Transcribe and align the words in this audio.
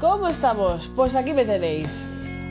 ¿Cómo 0.00 0.28
estamos? 0.28 0.86
Pues 0.94 1.14
aquí 1.14 1.32
me 1.32 1.46
tenéis. 1.46 1.88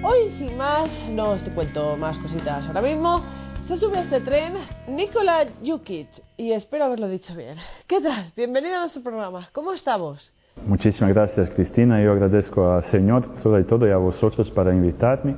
Hoy, 0.03 0.31
sin 0.39 0.57
más, 0.57 0.89
no 1.11 1.29
os 1.33 1.43
cuento 1.53 1.95
más 1.95 2.17
cositas. 2.17 2.65
Ahora 2.65 2.81
mismo 2.81 3.23
se 3.67 3.77
sube 3.77 3.99
este 3.99 4.21
tren 4.21 4.53
Nikola 4.87 5.45
Jukic 5.63 6.07
y 6.35 6.51
espero 6.51 6.85
haberlo 6.85 7.07
dicho 7.07 7.35
bien. 7.35 7.57
¿Qué 7.85 8.01
tal? 8.01 8.33
Bienvenido 8.35 8.77
a 8.77 8.79
nuestro 8.79 9.03
programa. 9.03 9.47
¿Cómo 9.53 9.71
estamos? 9.71 10.33
Muchísimas 10.65 11.13
gracias, 11.13 11.51
Cristina. 11.51 12.01
Yo 12.01 12.13
agradezco 12.13 12.71
al 12.71 12.85
Señor, 12.85 13.35
sobre 13.43 13.65
todo, 13.65 13.87
y 13.87 13.91
a 13.91 13.97
vosotros 13.97 14.49
para 14.49 14.73
invitarme 14.73 15.35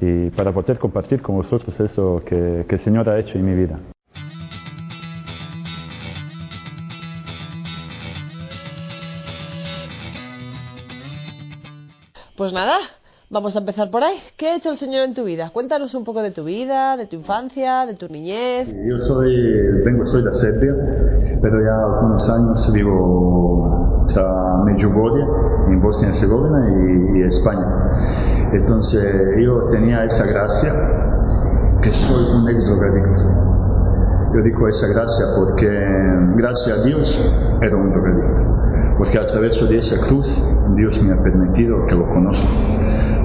y 0.00 0.30
para 0.30 0.50
poder 0.52 0.80
compartir 0.80 1.22
con 1.22 1.36
vosotros 1.36 1.78
eso 1.78 2.20
que, 2.26 2.66
que 2.68 2.74
el 2.74 2.80
Señor 2.80 3.08
ha 3.08 3.20
hecho 3.20 3.38
en 3.38 3.46
mi 3.46 3.54
vida. 3.54 3.78
Pues 12.36 12.50
nada, 12.54 12.78
vamos 13.28 13.54
a 13.56 13.58
empezar 13.58 13.90
por 13.90 14.02
ahí. 14.02 14.16
¿Qué 14.38 14.48
ha 14.48 14.56
hecho 14.56 14.70
el 14.70 14.78
Señor 14.78 15.04
en 15.04 15.12
tu 15.12 15.22
vida? 15.24 15.50
Cuéntanos 15.50 15.94
un 15.94 16.02
poco 16.02 16.22
de 16.22 16.30
tu 16.30 16.44
vida, 16.44 16.96
de 16.96 17.06
tu 17.06 17.16
infancia, 17.16 17.84
de 17.84 17.92
tu 17.92 18.08
niñez. 18.08 18.68
Yo 18.88 18.98
soy, 19.00 19.36
vengo, 19.84 20.06
soy 20.06 20.24
de 20.24 20.32
Serbia, 20.32 20.74
pero 21.42 21.62
ya 21.62 21.76
algunos 21.76 22.30
años 22.30 22.72
vivo 22.72 24.06
entre 24.08 24.22
Medjugorje, 24.64 25.22
en 25.68 25.82
Bosnia 25.82 26.08
y 26.08 26.10
Herzegovina, 26.12 26.58
y, 26.70 27.18
y 27.18 27.22
España. 27.24 28.50
Entonces 28.54 29.36
yo 29.38 29.68
tenía 29.68 30.02
esa 30.06 30.24
gracia 30.24 30.72
que 31.82 31.92
soy 31.92 32.24
un 32.34 32.48
ex 32.48 32.64
drogadicto. 32.64 33.24
Yo 34.34 34.42
digo 34.42 34.68
esa 34.68 34.88
gracia 34.88 35.26
porque, 35.36 35.68
gracias 36.36 36.78
a 36.78 36.82
Dios, 36.82 37.32
era 37.60 37.76
un 37.76 37.90
drogadicto. 37.90 38.71
Porque 39.02 39.18
a 39.18 39.26
través 39.26 39.68
de 39.68 39.78
esa 39.78 40.06
cruz, 40.06 40.24
Dios 40.76 41.02
me 41.02 41.12
ha 41.12 41.20
permitido 41.20 41.84
que 41.88 41.94
lo 41.96 42.08
conozca. 42.10 42.46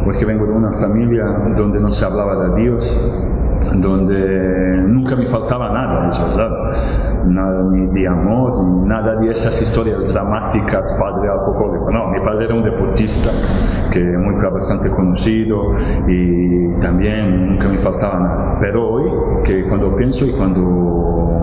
Porque 0.03 0.25
vengo 0.25 0.47
de 0.47 0.53
una 0.53 0.71
familia 0.79 1.23
donde 1.55 1.79
no 1.79 1.93
se 1.93 2.03
hablaba 2.03 2.47
de 2.47 2.63
Dios, 2.63 3.11
donde 3.75 4.81
nunca 4.87 5.15
me 5.15 5.27
faltaba 5.27 5.71
nada, 5.71 6.09
es 6.09 6.19
verdad. 6.19 7.25
Nada 7.27 7.61
ni 7.71 7.85
de 7.93 8.07
amor, 8.07 8.63
ni 8.63 8.87
nada 8.87 9.17
de 9.17 9.29
esas 9.29 9.61
historias 9.61 10.11
dramáticas, 10.11 10.97
padre 10.99 11.29
alcohólico. 11.29 11.91
No, 11.91 12.07
mi 12.07 12.21
padre 12.21 12.45
era 12.45 12.55
un 12.55 12.63
deportista 12.63 13.29
que 13.91 13.99
muy 13.99 14.33
bastante 14.51 14.89
conocido 14.89 15.75
y 16.07 16.73
también 16.81 17.49
nunca 17.49 17.67
me 17.67 17.77
faltaba 17.83 18.19
nada. 18.19 18.57
Pero 18.61 18.93
hoy, 18.93 19.11
que 19.43 19.67
cuando 19.67 19.95
pienso 19.95 20.25
y 20.25 20.31
cuando 20.31 21.37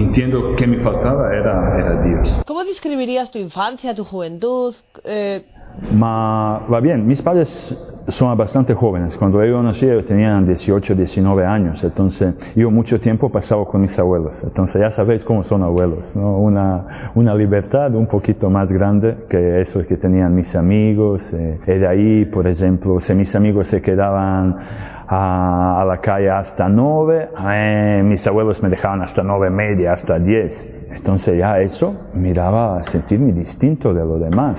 entiendo 0.00 0.54
que 0.56 0.66
me 0.66 0.78
faltaba 0.80 1.34
era, 1.34 1.78
era 1.78 2.02
Dios. 2.02 2.42
¿Cómo 2.46 2.64
describirías 2.64 3.30
tu 3.30 3.38
infancia, 3.38 3.94
tu 3.94 4.04
juventud? 4.04 4.74
Eh, 5.04 5.44
Ma 5.92 6.66
va 6.72 6.80
bien, 6.80 7.06
mis 7.06 7.20
padres 7.20 7.76
son 8.08 8.36
bastante 8.36 8.72
jóvenes. 8.74 9.16
Cuando 9.16 9.44
yo 9.44 9.62
nací 9.62 9.84
ellos 9.84 10.06
tenían 10.06 10.46
18, 10.46 10.94
19 10.94 11.44
años. 11.44 11.82
Entonces 11.84 12.34
yo 12.54 12.70
mucho 12.70 12.98
tiempo 12.98 13.30
pasaba 13.30 13.64
con 13.66 13.82
mis 13.82 13.98
abuelos. 13.98 14.42
Entonces 14.42 14.80
ya 14.80 14.90
sabéis 14.92 15.22
cómo 15.24 15.44
son 15.44 15.62
abuelos. 15.62 16.14
¿no? 16.14 16.38
Una, 16.38 17.10
una 17.14 17.34
libertad 17.34 17.94
un 17.94 18.06
poquito 18.06 18.48
más 18.48 18.72
grande 18.72 19.16
que 19.28 19.60
eso 19.60 19.84
que 19.86 19.96
tenían 19.96 20.34
mis 20.34 20.54
amigos. 20.56 21.22
Eh, 21.32 21.58
de 21.66 21.86
ahí, 21.86 22.24
por 22.24 22.46
ejemplo, 22.46 23.00
si 23.00 23.14
mis 23.14 23.34
amigos 23.34 23.66
se 23.66 23.82
quedaban 23.82 24.56
a, 25.08 25.80
a 25.80 25.84
la 25.84 25.98
calle 25.98 26.30
hasta 26.30 26.68
9, 26.68 27.30
eh, 27.50 28.02
mis 28.04 28.26
abuelos 28.26 28.62
me 28.62 28.68
dejaban 28.68 29.02
hasta 29.02 29.22
9 29.22 29.50
media, 29.50 29.92
hasta 29.92 30.18
10. 30.18 30.74
Entonces 30.96 31.38
ya 31.38 31.60
eso 31.60 31.94
me 32.14 32.32
daba 32.32 32.82
sentirme 32.84 33.32
distinto 33.32 33.92
de 33.92 34.04
los 34.04 34.20
demás. 34.20 34.58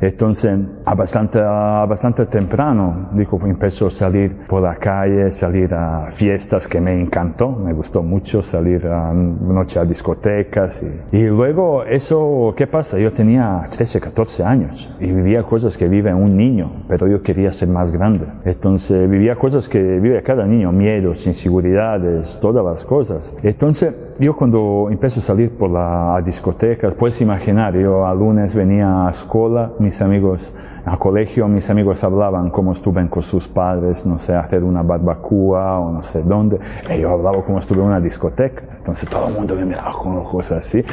Entonces, 0.00 0.58
a 0.84 0.94
bastante, 0.94 1.40
a 1.40 1.86
bastante 1.86 2.26
temprano, 2.26 3.10
digo, 3.12 3.40
empezó 3.44 3.86
a 3.86 3.90
salir 3.90 4.36
por 4.46 4.62
la 4.62 4.76
calle, 4.76 5.32
salir 5.32 5.72
a 5.74 6.12
fiestas 6.12 6.66
que 6.68 6.80
me 6.80 7.00
encantó, 7.00 7.50
me 7.50 7.72
gustó 7.72 8.02
mucho 8.02 8.42
salir 8.42 8.86
a 8.86 9.12
noche 9.12 9.78
a 9.78 9.84
discotecas. 9.84 10.80
Y, 11.12 11.22
luego, 11.22 11.84
eso, 11.84 12.54
¿qué 12.56 12.66
pasa? 12.66 12.98
Yo 12.98 13.12
tenía 13.12 13.64
13, 13.70 14.00
14 14.00 14.44
años 14.44 14.94
y 15.00 15.06
vivía 15.06 15.42
cosas 15.42 15.76
que 15.76 15.88
vive 15.88 16.12
un 16.12 16.36
niño, 16.36 16.84
pero 16.88 17.06
yo 17.06 17.22
quería 17.22 17.52
ser 17.52 17.68
más 17.68 17.90
grande. 17.90 18.26
Entonces, 18.44 19.08
vivía 19.08 19.36
cosas 19.36 19.68
que 19.68 19.80
vive 19.80 20.22
cada 20.22 20.46
niño, 20.46 20.72
miedos, 20.72 21.26
inseguridades, 21.26 22.38
todas 22.40 22.64
las 22.64 22.84
cosas. 22.84 23.34
Entonces, 23.42 23.94
yo 24.18 24.34
cuando 24.36 24.88
empecé 24.90 25.20
a 25.20 25.22
salir 25.22 25.50
por 25.50 25.70
las 25.70 26.24
discotecas, 26.24 26.94
puedes 26.94 27.20
imaginar, 27.20 27.76
yo 27.76 28.06
a 28.06 28.14
lunes 28.14 28.54
venía 28.54 29.08
a 29.08 29.10
escuela, 29.10 29.72
mis 29.86 30.02
amigos 30.02 30.52
al 30.84 30.98
colegio, 30.98 31.46
mis 31.46 31.70
amigos 31.70 32.02
hablaban 32.02 32.50
cómo 32.50 32.72
estuve 32.72 33.08
con 33.08 33.22
sus 33.22 33.46
padres, 33.46 34.04
no 34.04 34.18
sé, 34.18 34.34
hacer 34.34 34.64
una 34.64 34.82
barbacoa 34.82 35.78
o 35.78 35.92
no 35.92 36.02
sé 36.02 36.22
dónde. 36.22 36.58
Y 36.92 37.00
yo 37.00 37.10
hablaba 37.10 37.44
como 37.44 37.60
estuve 37.60 37.78
en 37.78 37.86
una 37.86 38.00
discoteca. 38.00 38.62
Entonces 38.78 39.08
todo 39.08 39.28
el 39.28 39.34
mundo 39.34 39.54
me 39.54 39.64
miraba 39.64 39.92
con 39.92 40.16
ojos 40.16 40.50
así. 40.50 40.84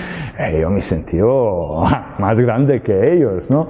Y 0.52 0.60
yo 0.60 0.70
me 0.70 0.82
sentí 0.82 1.18
más 2.20 2.40
grande 2.40 2.82
que 2.84 3.14
ellos, 3.14 3.50
¿no? 3.50 3.68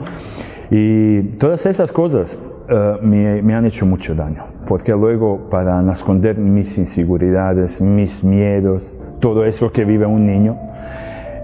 Y 0.69 1.22
todas 1.38 1.66
esas 1.66 1.91
cosas 1.94 2.38
uh, 2.69 3.01
me, 3.01 3.41
me 3.41 3.55
han 3.55 3.66
hecho 3.66 3.85
mucho 3.85 4.13
daño. 4.13 4.44
Porque 4.67 4.91
luego, 4.91 5.50
para 5.50 5.90
esconder 5.91 6.38
mis 6.38 6.78
inseguridades, 6.78 7.79
mis 7.79 8.23
miedos, 8.23 8.94
todo 9.22 9.45
eso 9.45 9.72
que 9.72 9.85
vive 9.85 10.05
un 10.05 10.25
niño, 10.25 10.57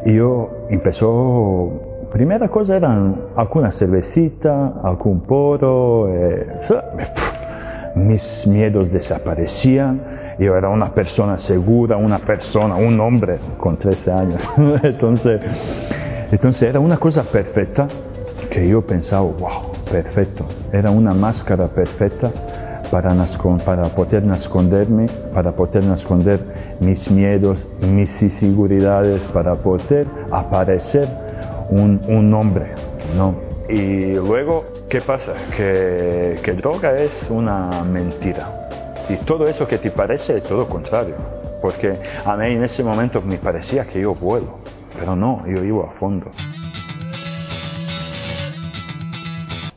yo 0.06 0.50
empezó 0.70 1.89
primera 2.12 2.50
cosa 2.50 2.76
eran 2.76 3.16
alguna 3.36 3.72
cervecita, 3.72 4.74
algún 4.84 5.22
poro, 5.22 6.08
eh, 6.10 6.48
mis 7.96 8.46
miedos 8.48 8.92
desaparecían, 8.92 10.36
yo 10.40 10.56
era 10.56 10.70
una 10.70 10.94
persona 10.94 11.40
segura, 11.40 11.98
una 11.98 12.20
persona, 12.20 12.76
un 12.76 13.00
hombre 13.00 13.40
con 13.58 13.78
13 13.78 14.12
años, 14.12 14.50
entonces, 14.84 15.42
entonces 16.32 16.64
era 16.64 16.80
una 16.80 16.98
cosa 16.98 17.24
perfecta 17.24 17.88
que 18.50 18.68
yo 18.68 18.82
pensaba, 18.82 19.22
wow, 19.22 19.74
perfecto, 19.90 20.46
era 20.72 20.90
una 20.92 21.14
máscara 21.14 21.68
perfecta 21.68 22.32
para, 22.90 23.14
para 23.66 23.90
poder 23.90 24.24
esconderme, 24.34 25.08
para 25.34 25.52
poder 25.52 25.84
esconder 25.92 26.40
mis 26.80 27.10
miedos, 27.12 27.68
mis 27.82 28.22
inseguridades, 28.22 29.22
para 29.34 29.56
poder 29.56 30.08
aparecer 30.32 31.29
un, 31.70 32.02
un 32.08 32.30
nombre, 32.30 32.74
¿no? 33.16 33.36
Y 33.70 34.16
luego, 34.16 34.66
¿qué 34.90 35.02
pasa? 35.02 35.34
Que, 35.56 36.40
que 36.44 36.54
droga 36.54 36.98
es 37.00 37.28
una 37.30 37.84
mentira. 37.84 39.06
Y 39.10 39.18
todo 39.26 39.48
eso 39.48 39.68
que 39.68 39.78
te 39.78 39.92
parece 39.92 40.38
es 40.38 40.44
todo 40.44 40.68
contrario. 40.68 41.16
Porque 41.62 42.00
a 42.26 42.36
mí 42.38 42.48
en 42.48 42.64
ese 42.64 42.84
momento 42.84 43.22
me 43.22 43.38
parecía 43.38 43.86
que 43.86 44.02
yo 44.02 44.16
vuelo, 44.16 44.60
pero 44.98 45.16
no, 45.16 45.44
yo 45.46 45.64
iba 45.64 45.86
a 45.86 45.92
fondo. 45.92 46.32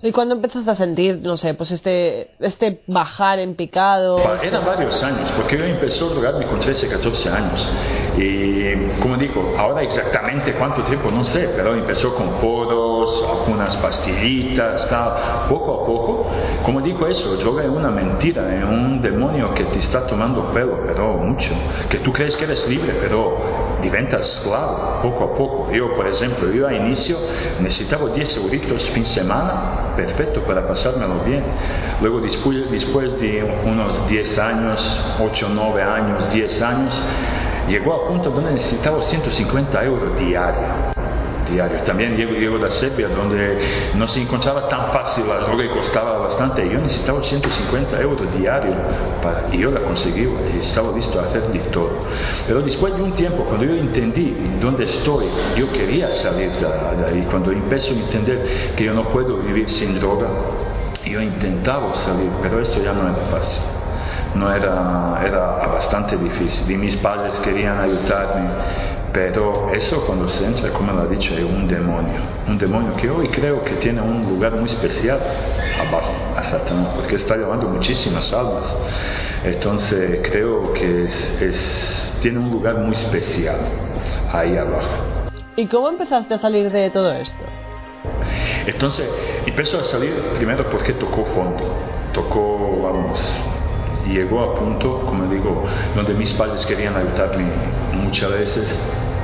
¿Y 0.05 0.11
cuándo 0.11 0.35
empezaste 0.35 0.69
a 0.69 0.75
sentir, 0.75 1.21
no 1.23 1.37
sé, 1.37 1.55
pues 1.55 1.71
este, 1.71 2.33
este 2.41 2.83
bajar 2.89 3.39
en 3.39 3.55
picado? 3.55 4.19
Eran 4.43 4.65
varios 4.65 5.01
años, 5.03 5.31
porque 5.37 5.57
yo 5.59 5.65
empecé 5.65 6.05
a 6.05 6.09
drogarme 6.09 6.47
con 6.47 6.59
13, 6.59 6.89
14 6.89 7.29
años. 7.29 7.69
Y 8.17 9.01
como 9.01 9.17
digo, 9.17 9.55
ahora 9.59 9.83
exactamente 9.83 10.53
cuánto 10.53 10.83
tiempo, 10.83 11.11
no 11.11 11.25
sé, 11.25 11.51
pero 11.57 11.75
empezó 11.75 12.15
con 12.15 12.41
poros, 12.41 13.25
algunas 13.29 13.75
pastillitas, 13.77 14.89
tal, 14.89 15.49
poco 15.49 15.83
a 15.83 15.87
poco. 15.87 16.27
Como 16.65 16.81
digo 16.83 17.07
eso, 17.07 17.37
droga 17.37 17.65
es 17.65 17.71
una 17.71 17.91
mentira, 17.91 18.55
es 18.55 18.65
un 18.65 19.01
demonio 19.01 19.55
que 19.55 19.65
te 19.65 19.79
está 19.79 20.07
tomando 20.07 20.53
pelo, 20.53 20.81
pero 20.87 21.15
mucho. 21.15 21.55
Que 21.89 21.99
tú 21.99 22.13
crees 22.13 22.37
que 22.37 22.45
eres 22.45 22.69
libre, 22.69 22.95
pero 23.01 23.37
diventas 23.81 24.39
esclavo, 24.39 25.01
poco 25.03 25.25
a 25.25 25.35
poco. 25.35 25.73
Yo, 25.73 25.95
por 25.95 26.07
ejemplo, 26.07 26.51
yo 26.53 26.69
a 26.69 26.75
inicio 26.75 27.17
necesitaba 27.61 28.11
10 28.11 28.37
euritos 28.37 28.85
fin 28.91 29.07
semana, 29.07 29.95
perfecto 29.97 30.43
para 30.43 30.67
pasármelo 30.69 31.21
bien. 31.25 31.45
Luego, 32.01 32.21
después, 32.21 32.71
después 32.71 33.19
de 33.21 33.43
unos 33.65 34.07
10 34.09 34.39
años, 34.39 35.17
8, 35.21 35.49
9 35.53 35.83
años, 35.83 36.33
10 36.33 36.63
años, 36.63 37.03
llegó 37.69 37.95
a 37.95 38.09
punto 38.09 38.31
donde 38.31 38.53
necesitaba 38.53 39.03
150 39.03 39.85
euros 39.85 40.21
diario. 40.21 40.93
Diario. 41.51 41.83
También 41.83 42.17
llego, 42.17 42.33
llego 42.33 42.59
de 42.59 42.71
Serbia, 42.71 43.09
donde 43.09 43.93
no 43.97 44.07
se 44.07 44.23
encontraba 44.23 44.69
tan 44.69 44.93
fácil 44.93 45.27
la 45.27 45.39
droga 45.39 45.65
y 45.65 45.69
costaba 45.71 46.19
bastante. 46.19 46.63
Yo 46.69 46.79
necesitaba 46.79 47.23
150 47.23 48.01
euros 48.01 48.39
diario 48.39 48.75
para, 49.21 49.49
y 49.53 49.59
yo 49.59 49.71
la 49.71 49.81
conseguí 49.81 50.29
estaba 50.61 50.93
listo 50.93 51.19
a 51.19 51.25
hacer 51.25 51.49
de 51.49 51.59
todo. 51.71 51.91
Pero 52.47 52.63
después 52.63 52.97
de 52.97 53.03
un 53.03 53.13
tiempo, 53.15 53.45
cuando 53.45 53.65
yo 53.65 53.75
entendí 53.75 54.37
dónde 54.61 54.85
estoy, 54.85 55.27
yo 55.57 55.71
quería 55.73 56.13
salir 56.13 56.53
de, 56.53 57.03
de 57.03 57.11
ahí. 57.11 57.27
Cuando 57.29 57.51
empecé 57.51 57.91
a 57.91 57.95
entender 57.95 58.75
que 58.77 58.85
yo 58.85 58.95
no 58.95 59.09
puedo 59.09 59.39
vivir 59.39 59.69
sin 59.69 59.99
droga, 59.99 60.29
yo 61.05 61.21
intentaba 61.21 61.93
salir, 61.97 62.31
pero 62.41 62.61
esto 62.61 62.81
ya 62.83 62.93
no 62.93 63.03
era 63.03 63.27
fácil 63.27 63.82
no 64.35 64.53
era, 64.53 65.21
era 65.25 65.67
bastante 65.69 66.17
difícil 66.17 66.71
y 66.71 66.77
mis 66.77 66.97
padres 66.97 67.39
querían 67.41 67.79
ayudarme 67.81 68.49
Pero 69.13 69.71
eso 69.75 70.05
cuando 70.07 70.29
se 70.29 70.47
entra, 70.47 70.71
como 70.71 70.93
lo 70.93 71.03
ha 71.03 71.07
dicho, 71.07 71.35
es 71.35 71.45
un 71.45 71.69
demonio. 71.69 72.21
Un 72.49 72.57
demonio 72.57 72.97
que 72.97 73.11
hoy 73.11 73.29
creo 73.29 73.63
que 73.63 73.75
tiene 73.75 74.01
un 74.01 74.27
lugar 74.27 74.53
muy 74.53 74.71
especial 74.71 75.21
abajo 75.79 76.13
a 76.35 76.43
Satanás, 76.43 76.95
porque 76.97 77.17
está 77.17 77.37
llevando 77.37 77.69
muchísimas 77.69 78.33
almas. 78.33 78.75
Entonces 79.45 80.21
creo 80.31 80.73
que 80.73 81.05
es, 81.05 82.19
tiene 82.23 82.39
un 82.39 82.51
lugar 82.51 82.79
muy 82.79 82.93
especial 82.93 83.59
ahí 84.33 84.57
abajo. 84.57 85.29
¿Y 85.57 85.67
cómo 85.67 85.91
empezaste 85.91 86.33
a 86.33 86.39
salir 86.39 86.71
de 86.71 86.89
todo 86.89 87.13
esto? 87.13 87.45
Entonces, 88.67 89.13
empezó 89.45 89.79
a 89.79 89.85
salir 89.85 90.15
primero 90.37 90.71
porque 90.71 90.95
tocó 90.95 91.25
fondo, 91.27 91.65
tocó, 92.15 92.81
vamos, 92.83 93.21
llegó 94.07 94.41
a 94.43 94.55
punto, 94.55 95.07
como 95.07 95.27
digo, 95.27 95.65
donde 95.95 96.15
mis 96.15 96.33
padres 96.33 96.65
querían 96.67 96.97
ayudarme 96.97 97.47
muchas 97.95 98.33
veces, 98.33 98.79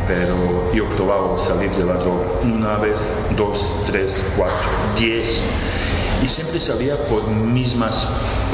pero 0.06 0.72
yo 0.72 0.88
probaba 0.96 1.38
salir 1.38 1.70
de 1.70 1.84
la 1.84 1.94
droga 1.94 2.26
una 2.42 2.76
vez, 2.78 3.00
dos, 3.36 3.84
tres, 3.86 4.24
cuatro, 4.36 4.56
diez, 4.98 5.42
y 6.22 6.28
siempre 6.28 6.58
salía 6.58 6.96
por 7.08 7.28
mismas, 7.28 8.04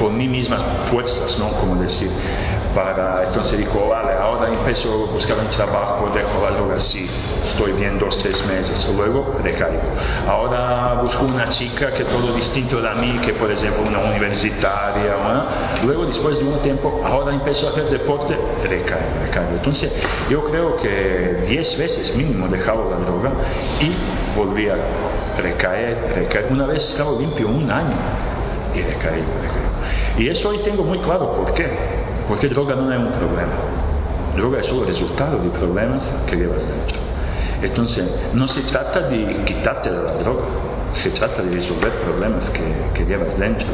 por 0.00 0.12
mí 0.12 0.28
mismas 0.28 0.62
fuerzas, 0.90 1.38
¿no? 1.38 1.52
Como 1.60 1.76
decir, 1.76 2.10
para, 2.74 3.24
entonces 3.24 3.58
dijo, 3.58 3.88
vale, 3.88 4.12
ahora 4.14 4.48
empiezo 4.48 4.92
a 4.92 5.12
buscar 5.12 5.38
un 5.38 5.48
trabajo, 5.48 6.10
dejo 6.14 6.44
droga 6.50 6.76
así, 6.76 7.08
estoy 7.44 7.72
bien 7.72 7.98
dos, 7.98 8.16
tres 8.18 8.44
meses, 8.46 8.86
luego 8.96 9.38
recaigo. 9.42 9.80
Ahora 10.28 11.00
busco 11.02 11.24
una 11.24 11.48
chica 11.48 11.92
que 11.92 12.04
todo 12.04 12.34
distinto 12.34 12.80
de 12.80 12.94
mí, 12.96 13.18
que 13.24 13.32
por 13.34 13.50
ejemplo 13.50 13.82
una 13.88 14.00
universitaria, 14.10 15.14
luego 15.84 16.06
después 16.06 16.38
de 16.38 16.44
un 16.44 16.58
tiempo, 16.60 17.00
ahora 17.04 17.34
empiezo 17.34 17.68
a 17.68 17.70
hacer 17.70 17.84
deporte, 17.84 18.36
recaigo, 18.62 19.06
recaigo. 19.22 19.50
Entonces 19.52 19.94
yo 20.28 20.44
creo 20.44 20.76
que 20.76 21.44
diez 21.46 21.78
veces 21.78 22.14
mínimo 22.16 22.48
dejaba 22.48 22.84
la 22.90 22.96
droga 23.04 23.30
y 23.80 23.94
volvía 24.36 24.74
a 24.74 25.40
recaer, 25.40 26.12
recaer. 26.14 26.48
Una 26.50 26.66
vez 26.66 26.90
estaba 26.90 27.12
limpio 27.18 27.48
un 27.48 27.70
año 27.70 27.96
y 28.74 28.82
recaí, 28.82 29.20
recaí. 29.20 29.64
Y 30.18 30.28
eso 30.28 30.50
hoy 30.50 30.58
tengo 30.58 30.84
muy 30.84 30.98
claro 30.98 31.32
por 31.36 31.54
qué. 31.54 32.03
Porque 32.28 32.48
droga 32.48 32.74
no 32.74 32.92
es 32.92 32.98
un 32.98 33.12
problema. 33.12 33.52
Droga 34.36 34.60
es 34.60 34.66
solo 34.66 34.84
resultado 34.84 35.38
de 35.38 35.50
problemas 35.50 36.04
que 36.26 36.36
llevas 36.36 36.66
dentro. 36.66 36.98
Entonces, 37.62 38.30
no 38.34 38.48
se 38.48 38.62
trata 38.62 39.00
de 39.08 39.44
quitarte 39.44 39.90
de 39.90 40.02
la 40.02 40.14
droga, 40.14 40.42
se 40.92 41.10
trata 41.10 41.42
de 41.42 41.52
resolver 41.52 41.92
problemas 42.00 42.50
que, 42.50 42.62
que 42.94 43.04
llevas 43.04 43.38
dentro. 43.38 43.68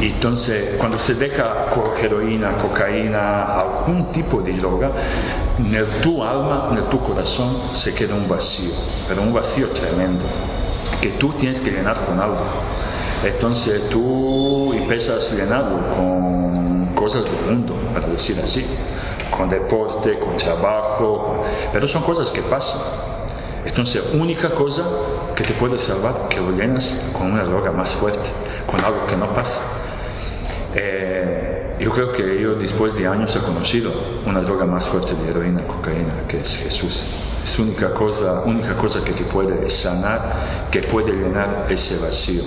Y 0.00 0.06
entonces, 0.06 0.76
cuando 0.78 0.98
se 0.98 1.14
deja 1.14 1.66
heroína, 2.00 2.58
cocaína, 2.58 3.60
algún 3.60 4.12
tipo 4.12 4.40
de 4.42 4.52
droga, 4.54 4.90
en 5.58 6.02
tu 6.02 6.22
alma, 6.22 6.76
en 6.76 6.90
tu 6.90 7.00
corazón, 7.00 7.74
se 7.74 7.94
queda 7.94 8.14
un 8.14 8.28
vacío, 8.28 8.72
pero 9.08 9.22
un 9.22 9.32
vacío 9.32 9.68
tremendo, 9.70 10.24
que 11.00 11.10
tú 11.10 11.32
tienes 11.34 11.60
que 11.60 11.70
llenar 11.70 12.04
con 12.04 12.20
algo. 12.20 12.44
Entonces 13.24 13.88
tú 13.88 14.72
empiezas 14.74 15.32
a 15.32 15.36
llenarlo 15.36 15.78
con 15.96 16.73
cosas 17.04 17.24
del 17.26 17.54
mundo, 17.54 17.74
para 17.92 18.06
decir 18.06 18.40
así, 18.42 18.64
con 19.30 19.50
deporte, 19.50 20.18
con 20.18 20.38
trabajo, 20.38 21.44
pero 21.70 21.86
son 21.86 22.02
cosas 22.02 22.32
que 22.32 22.40
pasan. 22.40 22.80
Entonces, 23.62 24.14
única 24.14 24.54
cosa 24.54 24.82
que 25.36 25.44
te 25.44 25.52
puede 25.52 25.76
salvar, 25.76 26.28
que 26.30 26.40
lo 26.40 26.52
llenas 26.52 27.10
con 27.12 27.30
una 27.30 27.44
droga 27.44 27.72
más 27.72 27.90
fuerte, 27.96 28.26
con 28.66 28.82
algo 28.82 29.06
que 29.06 29.16
no 29.18 29.34
pasa. 29.34 29.60
Eh, 30.74 31.76
yo 31.80 31.90
creo 31.90 32.12
que 32.12 32.40
yo 32.40 32.54
después 32.54 32.94
de 32.94 33.06
años 33.06 33.36
he 33.36 33.40
conocido 33.40 33.92
una 34.24 34.40
droga 34.40 34.64
más 34.64 34.86
fuerte 34.86 35.14
de 35.14 35.28
heroína, 35.28 35.66
cocaína, 35.66 36.26
que 36.26 36.40
es 36.40 36.56
Jesús. 36.56 37.04
Es 37.42 37.58
única 37.58 37.92
cosa, 37.92 38.44
única 38.46 38.78
cosa 38.78 39.04
que 39.04 39.12
te 39.12 39.24
puede 39.24 39.68
sanar, 39.68 40.68
que 40.70 40.80
puede 40.84 41.12
llenar 41.12 41.66
ese 41.68 41.98
vacío. 41.98 42.44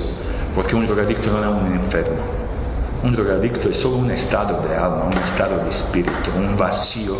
Porque 0.55 0.75
un 0.75 0.87
drogadicto 0.87 1.29
no 1.29 1.43
es 1.43 1.63
un 1.63 1.73
enfermo, 1.73 2.46
un 3.03 3.13
drogadicto 3.13 3.69
es 3.69 3.77
solo 3.77 3.97
un 3.97 4.11
estado 4.11 4.61
de 4.67 4.75
alma, 4.75 5.05
un 5.05 5.17
estado 5.17 5.63
de 5.63 5.69
espíritu, 5.69 6.31
un 6.35 6.57
vacío 6.57 7.15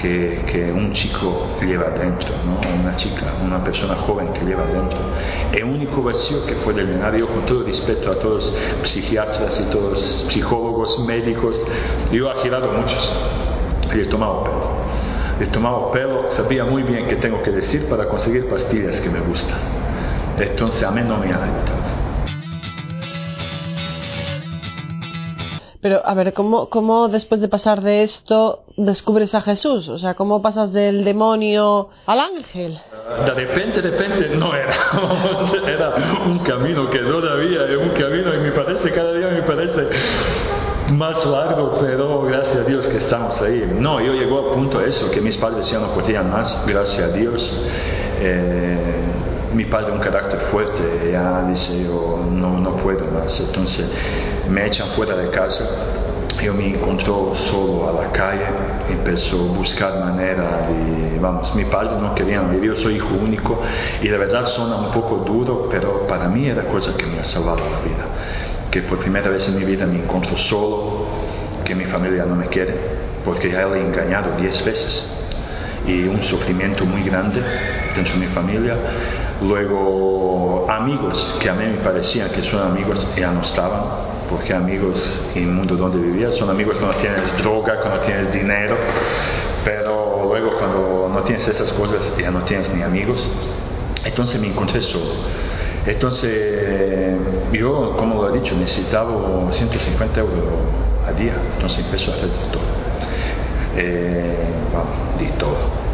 que, 0.00 0.44
que 0.50 0.72
un 0.72 0.92
chico 0.92 1.56
lleva 1.60 1.90
dentro, 1.90 2.34
¿no? 2.44 2.60
una 2.80 2.96
chica, 2.96 3.34
una 3.44 3.62
persona 3.62 3.94
joven 3.94 4.32
que 4.32 4.44
lleva 4.44 4.66
dentro. 4.66 4.98
El 5.52 5.64
único 5.64 6.02
vacío 6.02 6.44
que 6.46 6.54
puede 6.56 6.84
llenar, 6.84 7.16
yo 7.16 7.28
con 7.28 7.46
todo 7.46 7.64
respeto 7.64 8.10
a 8.10 8.18
todos 8.18 8.56
los 8.80 8.90
psiquiatras 8.90 9.60
y 9.60 9.70
todos 9.70 9.92
los 9.92 10.02
psicólogos, 10.32 11.06
médicos, 11.06 11.64
yo 12.12 12.30
he 12.30 12.36
girado 12.42 12.72
muchos 12.72 13.12
y 13.94 14.00
he 14.00 14.06
tomado 14.06 14.44
pelo. 14.44 14.76
He 15.40 15.46
tomado 15.46 15.90
pelo, 15.92 16.30
sabía 16.30 16.64
muy 16.64 16.82
bien 16.82 17.06
qué 17.08 17.16
tengo 17.16 17.42
que 17.42 17.50
decir 17.50 17.88
para 17.88 18.06
conseguir 18.08 18.48
pastillas 18.48 19.00
que 19.00 19.10
me 19.10 19.20
gustan. 19.20 19.58
Entonces 20.38 20.82
a 20.82 20.90
mí 20.90 21.00
no 21.02 21.18
me 21.18 21.32
han 21.32 21.42
Pero, 25.86 26.02
a 26.04 26.14
ver, 26.14 26.32
¿cómo, 26.32 26.68
¿cómo 26.68 27.06
después 27.06 27.40
de 27.40 27.46
pasar 27.46 27.80
de 27.80 28.02
esto 28.02 28.64
descubres 28.76 29.36
a 29.36 29.40
Jesús? 29.40 29.88
O 29.88 30.00
sea, 30.00 30.14
¿cómo 30.14 30.42
pasas 30.42 30.72
del 30.72 31.04
demonio 31.04 31.90
al 32.06 32.18
ángel? 32.18 32.80
De 33.24 33.30
repente, 33.30 33.80
de 33.80 33.90
repente, 33.92 34.30
no 34.34 34.52
era. 34.52 34.74
era 35.64 35.94
un 36.26 36.40
camino 36.40 36.90
que 36.90 36.98
todavía 36.98 37.68
es 37.68 37.76
un 37.76 37.90
camino 37.90 38.34
y 38.34 38.38
me 38.38 38.50
parece, 38.50 38.90
cada 38.90 39.12
día 39.12 39.28
me 39.28 39.42
parece 39.44 39.86
más 40.88 41.24
largo, 41.24 41.78
pero 41.80 42.22
gracias 42.22 42.56
a 42.56 42.64
Dios 42.64 42.88
que 42.88 42.96
estamos 42.96 43.40
ahí. 43.40 43.72
No, 43.78 44.00
yo 44.00 44.12
llego 44.12 44.50
a 44.50 44.54
punto 44.54 44.80
eso, 44.80 45.08
que 45.12 45.20
mis 45.20 45.36
padres 45.36 45.70
ya 45.70 45.78
no 45.78 45.94
podían 45.94 46.32
más, 46.32 46.66
gracias 46.66 47.12
a 47.12 47.16
Dios. 47.16 47.64
Eh, 48.18 49.25
mi 49.54 49.64
padre 49.64 49.92
un 49.92 50.00
carácter 50.00 50.40
fuerte, 50.50 51.10
ya 51.12 51.42
dice 51.48 51.84
yo 51.84 52.26
no, 52.30 52.58
no 52.58 52.76
puedo 52.76 53.06
más, 53.06 53.40
entonces 53.40 53.90
me 54.48 54.66
echan 54.66 54.88
fuera 54.88 55.16
de 55.16 55.30
casa, 55.30 55.64
yo 56.42 56.52
me 56.52 56.68
encontró 56.68 57.34
solo 57.34 57.88
a 57.88 58.02
la 58.04 58.12
calle, 58.12 58.44
empezó 58.90 59.36
a 59.40 59.56
buscar 59.56 60.00
manera 60.00 60.66
de, 60.68 61.18
vamos, 61.18 61.54
mi 61.54 61.64
padre 61.64 61.92
no 62.00 62.14
quería 62.14 62.42
yo 62.62 62.76
soy 62.76 62.96
hijo 62.96 63.14
único 63.14 63.60
y 64.02 64.08
la 64.08 64.18
verdad 64.18 64.46
suena 64.46 64.76
un 64.76 64.92
poco 64.92 65.18
duro, 65.18 65.68
pero 65.70 66.06
para 66.06 66.28
mí 66.28 66.48
era 66.48 66.64
cosa 66.64 66.96
que 66.96 67.06
me 67.06 67.20
ha 67.20 67.24
salvado 67.24 67.58
la 67.58 67.80
vida, 67.80 68.06
que 68.70 68.82
por 68.82 68.98
primera 68.98 69.30
vez 69.30 69.48
en 69.48 69.58
mi 69.58 69.64
vida 69.64 69.86
me 69.86 70.02
encuentro 70.02 70.36
solo, 70.36 71.06
que 71.64 71.74
mi 71.74 71.84
familia 71.86 72.24
no 72.24 72.36
me 72.36 72.46
quiere, 72.46 72.74
porque 73.24 73.50
ya 73.50 73.66
le 73.66 73.78
he 73.78 73.80
engañado 73.80 74.32
diez 74.38 74.64
veces 74.64 75.04
y 75.86 76.04
un 76.04 76.22
sufrimiento 76.22 76.84
muy 76.84 77.02
grande 77.02 77.40
dentro 77.94 78.14
de 78.14 78.20
mi 78.20 78.26
familia. 78.26 78.76
Luego 79.42 80.66
amigos 80.68 81.36
que 81.40 81.50
a 81.50 81.54
mí 81.54 81.64
me 81.66 81.78
parecían 81.78 82.30
que 82.30 82.42
son 82.42 82.62
amigos 82.62 83.06
ya 83.16 83.32
no 83.32 83.42
estaban, 83.42 83.82
porque 84.30 84.54
amigos 84.54 85.28
en 85.34 85.42
el 85.44 85.50
mundo 85.50 85.76
donde 85.76 85.98
vivía 85.98 86.32
son 86.32 86.48
amigos 86.48 86.78
cuando 86.78 86.96
tienes 86.96 87.36
droga, 87.38 87.80
cuando 87.80 88.00
tienes 88.00 88.32
dinero, 88.32 88.76
pero 89.64 90.26
luego 90.28 90.52
cuando 90.58 91.10
no 91.12 91.22
tienes 91.22 91.46
esas 91.48 91.70
cosas 91.72 92.12
ya 92.18 92.30
no 92.30 92.42
tienes 92.44 92.74
ni 92.74 92.82
amigos. 92.82 93.28
Entonces 94.04 94.40
me 94.40 94.48
encontré 94.48 94.80
solo. 94.80 95.12
Entonces 95.86 97.16
yo, 97.52 97.94
como 97.96 98.22
lo 98.22 98.34
he 98.34 98.38
dicho, 98.38 98.56
necesitaba 98.56 99.12
150 99.52 100.20
euros 100.20 100.44
a 101.06 101.12
día, 101.12 101.34
entonces 101.54 101.84
empezó 101.84 102.12
a 102.12 102.14
hacer 102.14 102.30
todo. 102.50 102.62
Eh, 103.76 104.36
de 105.18 105.26
todo. 105.38 105.85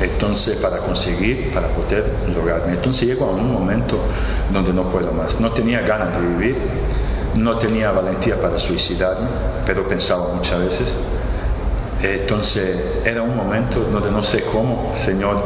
Entonces, 0.00 0.56
para 0.56 0.78
conseguir, 0.78 1.52
para 1.52 1.68
poder 1.68 2.04
lograrme. 2.34 2.74
Entonces 2.74 3.06
llego 3.06 3.26
a 3.26 3.30
un 3.30 3.52
momento 3.52 3.98
donde 4.50 4.72
no 4.72 4.84
puedo 4.90 5.12
más. 5.12 5.38
No 5.40 5.52
tenía 5.52 5.82
ganas 5.82 6.18
de 6.18 6.26
vivir, 6.26 6.56
no 7.34 7.58
tenía 7.58 7.90
valentía 7.92 8.40
para 8.40 8.58
suicidarme, 8.58 9.28
pero 9.66 9.86
pensaba 9.86 10.32
muchas 10.34 10.58
veces. 10.58 10.98
Entonces 12.02 13.02
era 13.04 13.22
un 13.22 13.36
momento 13.36 13.80
donde 13.80 14.10
no 14.10 14.22
sé 14.22 14.44
cómo 14.44 14.90
Señor 14.94 15.36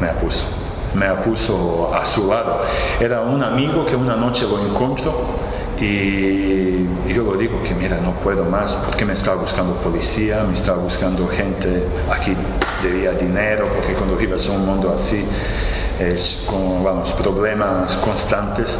me 0.00 0.08
apuso. 0.08 0.46
Me 0.94 1.06
apuso 1.06 1.94
a 1.94 2.04
su 2.06 2.26
lado. 2.26 2.62
Era 2.98 3.20
un 3.20 3.42
amigo 3.42 3.84
que 3.84 3.94
una 3.94 4.16
noche 4.16 4.46
lo 4.48 4.58
encuentro 4.66 5.14
y, 5.80 7.12
yo 7.12 7.24
lo 7.24 7.36
digo 7.36 7.62
que 7.62 7.74
mira, 7.74 7.98
no 7.98 8.20
puedo 8.20 8.44
más 8.44 8.74
porque 8.86 9.04
me 9.04 9.14
estaba 9.14 9.40
buscando 9.40 9.74
policía, 9.76 10.44
me 10.44 10.52
estaba 10.52 10.78
buscando 10.78 11.26
gente, 11.28 11.84
aquí 12.10 12.36
debía 12.82 13.12
dinero, 13.12 13.68
porque 13.74 13.94
cuando 13.94 14.16
vives 14.16 14.46
en 14.46 14.56
un 14.56 14.66
mundo 14.66 14.92
así 14.92 15.24
es 15.98 16.46
con, 16.48 16.82
vamos, 16.82 17.12
problemas 17.12 17.96
constantes. 17.98 18.78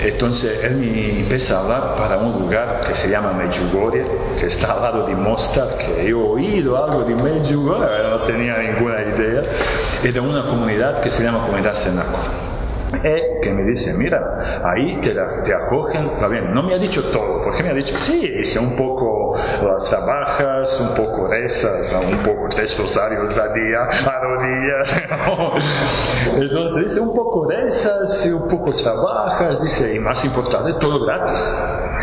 Entonces 0.00 0.64
él 0.64 0.76
me 0.76 1.20
empieza 1.20 1.56
a 1.56 1.60
hablar 1.60 1.94
para 1.96 2.18
un 2.18 2.40
lugar 2.40 2.80
que 2.86 2.94
se 2.94 3.08
llama 3.08 3.32
Medjugorje, 3.32 4.04
que 4.38 4.46
está 4.46 4.72
al 4.72 4.82
lado 4.82 5.06
de 5.06 5.14
Mostar, 5.14 5.78
que 5.78 6.08
yo 6.08 6.18
he 6.18 6.28
oído 6.30 6.82
algo 6.82 7.04
de 7.04 7.14
Medjugorje, 7.14 8.08
no 8.10 8.20
tenía 8.22 8.58
ninguna 8.58 9.02
idea, 9.02 9.42
y 10.02 10.08
de 10.08 10.20
una 10.20 10.46
comunidad 10.46 11.00
que 11.00 11.10
se 11.10 11.22
llama 11.22 11.46
Comunidad 11.46 11.74
Cenáculo. 11.74 12.51
Eh, 13.02 13.40
que 13.42 13.50
me 13.52 13.64
dice, 13.64 13.94
mira, 13.94 14.62
ahí 14.64 14.98
te, 15.00 15.14
te 15.44 15.54
acogen, 15.54 16.10
va 16.22 16.28
bien, 16.28 16.52
no 16.52 16.62
me 16.62 16.74
ha 16.74 16.78
dicho 16.78 17.02
todo, 17.10 17.42
porque 17.44 17.62
me 17.62 17.70
ha 17.70 17.74
dicho, 17.74 17.96
sí, 17.98 18.28
dice 18.28 18.58
un 18.58 18.76
poco 18.76 19.36
las 19.62 19.84
trabajas, 19.84 20.80
un 20.80 20.94
poco 20.94 21.28
rezas, 21.28 21.90
un 22.04 22.22
poco 22.22 22.48
tres 22.50 22.78
rosarios 22.78 23.36
al 23.38 23.54
día, 23.54 23.82
a 23.82 24.20
rodillas, 24.20 25.02
entonces 26.36 26.84
dice 26.84 27.00
un 27.00 27.14
poco 27.14 27.48
rezas 27.48 28.22
un 28.32 28.48
poco 28.48 28.72
trabajas, 28.72 29.62
dice, 29.62 29.94
y 29.94 29.98
más 29.98 30.24
importante, 30.24 30.74
todo 30.74 31.04
gratis. 31.04 31.54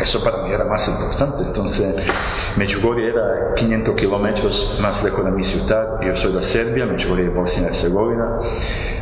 Eso 0.01 0.23
para 0.23 0.43
mí 0.43 0.51
era 0.51 0.65
más 0.65 0.87
importante. 0.87 1.43
Entonces, 1.43 1.95
Medjugorje 2.57 3.09
era 3.09 3.53
500 3.55 3.95
kilómetros 3.95 4.79
más 4.81 5.03
lejos 5.03 5.25
de 5.25 5.31
mi 5.31 5.43
ciudad. 5.43 5.99
Yo 6.01 6.15
soy 6.15 6.33
de 6.33 6.43
Serbia, 6.43 6.85
Medjugorje 6.85 7.25
es 7.25 7.33
Bosnia 7.33 7.63
y 7.63 7.67
Herzegovina. 7.67 8.39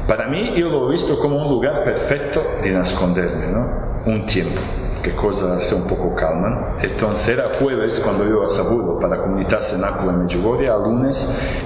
Para 0.07 0.27
mí, 0.27 0.53
yo 0.55 0.69
lo 0.69 0.87
he 0.87 0.91
visto 0.93 1.19
como 1.19 1.35
un 1.37 1.49
lugar 1.49 1.83
perfecto 1.83 2.41
de 2.63 2.79
esconderme, 2.79 3.47
¿no? 3.47 4.03
Un 4.05 4.25
tiempo 4.25 4.61
que 5.03 5.13
cosas 5.15 5.63
se 5.63 5.75
un 5.75 5.87
poco 5.87 6.15
calman. 6.15 6.77
Entonces 6.81 7.27
era 7.27 7.49
jueves 7.59 7.99
cuando 7.99 8.25
yo 8.27 8.43
a 8.43 8.49
Sabudo 8.49 8.99
para 8.99 9.17
comunidad 9.17 9.61
cenácula 9.61 10.13
en 10.13 10.25
Medjugorje, 10.25 10.69
a 10.69 10.77
lunes 10.77 11.17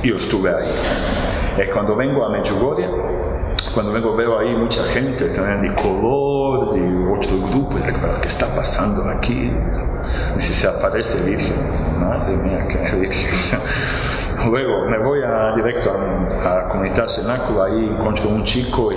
yo 0.03 0.15
estuve 0.15 0.50
ahí. 0.50 1.65
Y 1.65 1.71
cuando 1.71 1.95
vengo 1.95 2.25
a 2.25 2.29
Medjugorje, 2.29 2.88
cuando 3.74 3.91
vengo 3.91 4.15
veo 4.15 4.39
ahí 4.39 4.55
mucha 4.55 4.83
gente 4.86 5.29
también 5.29 5.62
de 5.62 5.81
color, 5.81 6.74
de 6.74 7.13
otro 7.13 7.38
grupo, 7.50 7.77
y 7.77 7.83
digo, 7.83 8.00
¿qué 8.21 8.27
está 8.27 8.55
pasando 8.55 9.07
aquí? 9.10 9.53
Dice, 10.36 10.53
se 10.53 10.67
aparece 10.67 11.21
Virgen. 11.24 12.00
Madre 12.00 12.38
mía, 12.38 12.67
qué 12.67 12.95
Virgen. 12.98 13.60
Luego 14.50 14.86
me 14.86 14.98
voy 15.00 15.19
a, 15.24 15.51
directo 15.53 15.91
a, 15.91 16.53
la 16.53 16.67
comunidad 16.69 17.07
cenácula, 17.07 17.65
ahí 17.65 17.86
encuentro 17.86 18.29
un 18.29 18.43
chico 18.43 18.89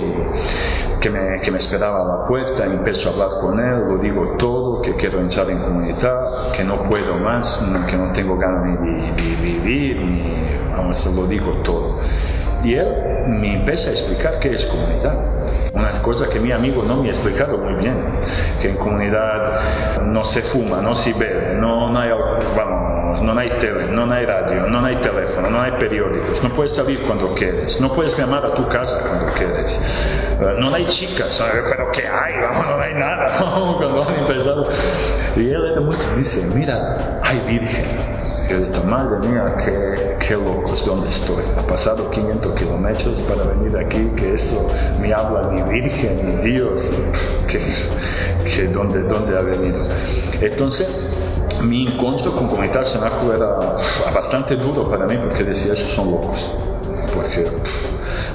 que, 0.99 1.09
me, 1.09 1.57
esperaba 1.57 2.01
a 2.01 2.19
la 2.19 2.27
puerta, 2.27 2.65
empiezo 2.65 3.09
a 3.09 3.13
hablar 3.13 3.39
con 3.41 3.59
él, 3.59 3.87
lo 3.87 3.97
digo 3.97 4.35
todo, 4.37 4.81
que 4.81 4.95
quiero 4.95 5.19
entrar 5.19 5.49
en 5.49 5.61
comunidad, 5.61 6.51
que 6.53 6.63
no 6.63 6.83
puedo 6.83 7.15
más, 7.17 7.63
que 7.87 7.97
no 7.97 8.11
tengo 8.13 8.37
ganas 8.37 8.79
ni 8.79 9.11
de, 9.11 9.41
vivir, 9.41 9.97
ni, 9.97 11.15
lo 11.15 11.27
digo 11.27 11.51
todo. 11.63 11.99
Y 12.63 12.73
él 12.73 12.87
me 13.27 13.57
empieza 13.57 13.89
a 13.89 13.93
explicar 13.93 14.39
qué 14.39 14.53
es 14.53 14.65
comunidad. 14.65 15.15
Una 15.73 16.01
cosa 16.01 16.27
que 16.29 16.39
mi 16.39 16.51
amigo 16.51 16.83
no 16.83 16.97
me 16.97 17.09
ha 17.09 17.11
explicado 17.11 17.57
muy 17.57 17.75
bien, 17.75 17.97
que 18.61 18.69
en 18.69 18.77
comunidad 18.77 20.01
no 20.03 20.25
se 20.25 20.41
fuma, 20.41 20.81
no 20.81 20.95
se 20.95 21.13
bebe, 21.13 21.55
no, 21.55 21.91
no 21.91 21.99
hay, 21.99 22.09
vamos, 22.55 22.94
no 23.21 23.39
hay 23.39 23.49
tele, 23.59 23.87
no 23.87 24.11
hay 24.11 24.25
radio, 24.25 24.67
no 24.67 24.85
hay 24.85 24.95
teléfono, 24.97 25.49
no 25.49 25.61
hay 25.61 25.71
periódicos, 25.73 26.41
no 26.43 26.53
puedes 26.53 26.73
salir 26.73 26.99
cuando 27.01 27.33
quieres, 27.35 27.79
no 27.79 27.93
puedes 27.93 28.17
llamar 28.17 28.45
a 28.45 28.53
tu 28.53 28.67
casa 28.67 28.99
cuando 29.07 29.33
quieres, 29.33 29.79
eh, 30.39 30.55
no 30.59 30.73
hay 30.73 30.85
chicas, 30.85 31.41
pero 31.69 31.91
¿qué 31.91 32.07
hay? 32.07 32.33
Vamos, 32.41 32.65
no 32.67 32.81
hay 32.81 32.93
nada. 32.93 33.75
cuando 33.77 34.03
han 34.03 34.15
empezado. 34.15 34.69
Y 35.35 35.49
él 35.49 35.65
era 35.71 35.81
muy, 35.81 35.95
dice, 36.17 36.45
mira, 36.53 37.21
hay 37.23 37.39
virgen. 37.47 37.85
Yo 38.49 38.59
digo, 38.59 38.83
madre 38.83 39.27
mía, 39.27 39.55
qué, 39.65 40.17
qué 40.27 40.33
locos, 40.35 40.85
¿dónde 40.85 41.09
estoy? 41.09 41.43
Ha 41.57 41.65
pasado 41.65 42.11
500 42.11 42.55
kilómetros 42.55 43.21
para 43.21 43.43
venir 43.43 43.75
aquí, 43.75 44.11
que 44.15 44.33
eso 44.33 44.71
me 44.99 45.11
habla 45.11 45.49
ni 45.51 45.63
Virgen, 45.63 46.41
ni 46.41 46.51
Dios, 46.51 46.81
que, 47.47 47.59
que 48.43 48.67
dónde, 48.67 49.01
dónde 49.03 49.35
ha 49.35 49.41
venido. 49.41 49.87
Entonces, 50.39 50.87
mi 51.63 51.87
encuentro 51.87 52.31
con 52.33 52.47
Comunidad 52.47 52.83
Senaco 52.83 53.33
era 53.33 53.75
bastante 54.13 54.55
duro 54.55 54.89
para 54.89 55.05
mí, 55.05 55.17
porque 55.17 55.43
decía, 55.43 55.73
esos 55.73 55.91
son 55.91 56.11
locos 56.11 56.41
porque 57.15 57.49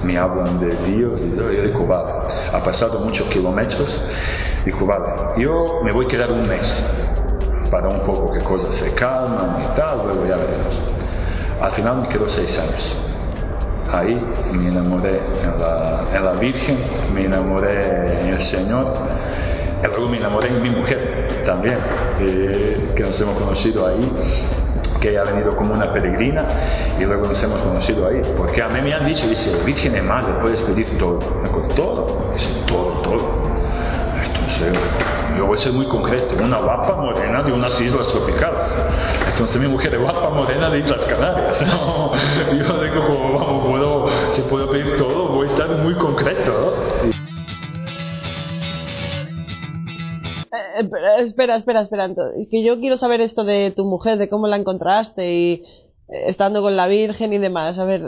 me 0.02 0.16
hablan 0.16 0.58
de 0.58 0.74
Dios 0.90 1.20
y 1.20 1.36
yo 1.36 1.48
digo, 1.48 1.86
vale, 1.86 2.12
ha 2.52 2.62
pasado 2.62 3.00
muchos 3.00 3.28
kilómetros, 3.28 4.00
digo, 4.64 4.86
vale, 4.86 5.42
yo 5.42 5.80
me 5.84 5.92
voy 5.92 6.06
a 6.06 6.08
quedar 6.08 6.32
un 6.32 6.48
mes, 6.48 6.84
para 7.70 7.88
un 7.88 8.00
poco 8.00 8.32
que 8.32 8.40
cosas 8.40 8.74
se 8.74 8.92
calman 8.94 9.64
y 9.64 9.76
tal, 9.76 9.98
luego 10.04 10.26
ya 10.26 10.36
veremos. 10.36 10.80
Al 11.60 11.70
final 11.72 12.02
me 12.02 12.08
quedo 12.08 12.28
seis 12.28 12.58
años. 12.58 12.96
Ahí 13.92 14.14
me 14.52 14.68
enamoré 14.68 15.20
en 15.42 15.60
la, 15.60 16.04
en 16.14 16.24
la 16.24 16.32
Virgen, 16.32 16.78
me 17.12 17.24
enamoré 17.24 18.20
en 18.20 18.28
el 18.28 18.42
Señor, 18.42 18.86
luego 19.88 20.08
me 20.08 20.18
enamoré 20.18 20.48
en 20.48 20.62
mi 20.62 20.70
mujer 20.70 21.42
también, 21.46 21.78
eh, 22.20 22.92
que 22.94 23.02
nos 23.02 23.20
hemos 23.20 23.38
conocido 23.38 23.86
ahí, 23.86 24.12
que 25.00 25.18
ha 25.18 25.24
venido 25.24 25.56
como 25.56 25.74
una 25.74 25.92
peregrina 25.92 26.44
y 26.98 27.04
luego 27.04 27.26
nos 27.26 27.42
hemos 27.42 27.60
conocido 27.60 28.06
ahí. 28.06 28.20
Porque 28.36 28.62
a 28.62 28.68
mí 28.68 28.80
me 28.82 28.92
han 28.92 29.06
dicho, 29.06 29.26
dice, 29.26 29.62
Virgen 29.64 29.94
es 29.94 30.04
madre, 30.04 30.34
puedes 30.40 30.62
pedir 30.62 30.98
todo. 30.98 31.18
Me 31.42 31.74
todo, 31.74 32.30
dice, 32.34 32.50
todo, 32.66 33.00
todo. 33.02 33.40
Entonces, 34.22 34.78
yo 35.36 35.46
voy 35.46 35.56
a 35.56 35.58
ser 35.58 35.72
muy 35.72 35.86
concreto, 35.86 36.36
una 36.42 36.58
guapa 36.58 36.96
morena 36.96 37.42
de 37.42 37.52
unas 37.52 37.80
islas 37.80 38.06
tropicales. 38.08 38.78
Entonces 39.32 39.60
mi 39.60 39.68
mujer 39.68 39.94
es 39.94 40.00
guapa 40.00 40.30
morena 40.30 40.68
de 40.68 40.78
Islas 40.80 41.06
Canarias. 41.06 41.58
yo 42.52 42.82
digo, 42.82 43.06
como, 43.06 43.38
vamos, 43.38 43.66
puedo, 43.66 44.08
si 44.32 44.42
puedo 44.42 44.70
pedir 44.70 44.96
todo, 44.96 45.28
voy 45.28 45.44
a 45.44 45.50
estar 45.50 45.68
muy 45.78 45.94
concreto. 45.94 46.74
Eh, 47.04 47.19
espera, 51.18 51.56
espera, 51.56 51.80
espera. 51.80 52.08
Que 52.50 52.62
yo 52.62 52.78
quiero 52.80 52.96
saber 52.96 53.20
esto 53.20 53.44
de 53.44 53.72
tu 53.74 53.84
mujer, 53.84 54.18
de 54.18 54.28
cómo 54.28 54.46
la 54.46 54.56
encontraste 54.56 55.32
y 55.32 55.62
estando 56.10 56.60
con 56.60 56.76
la 56.76 56.86
Virgen 56.86 57.32
y 57.32 57.38
demás. 57.38 57.78
A 57.78 57.84
ver. 57.84 58.02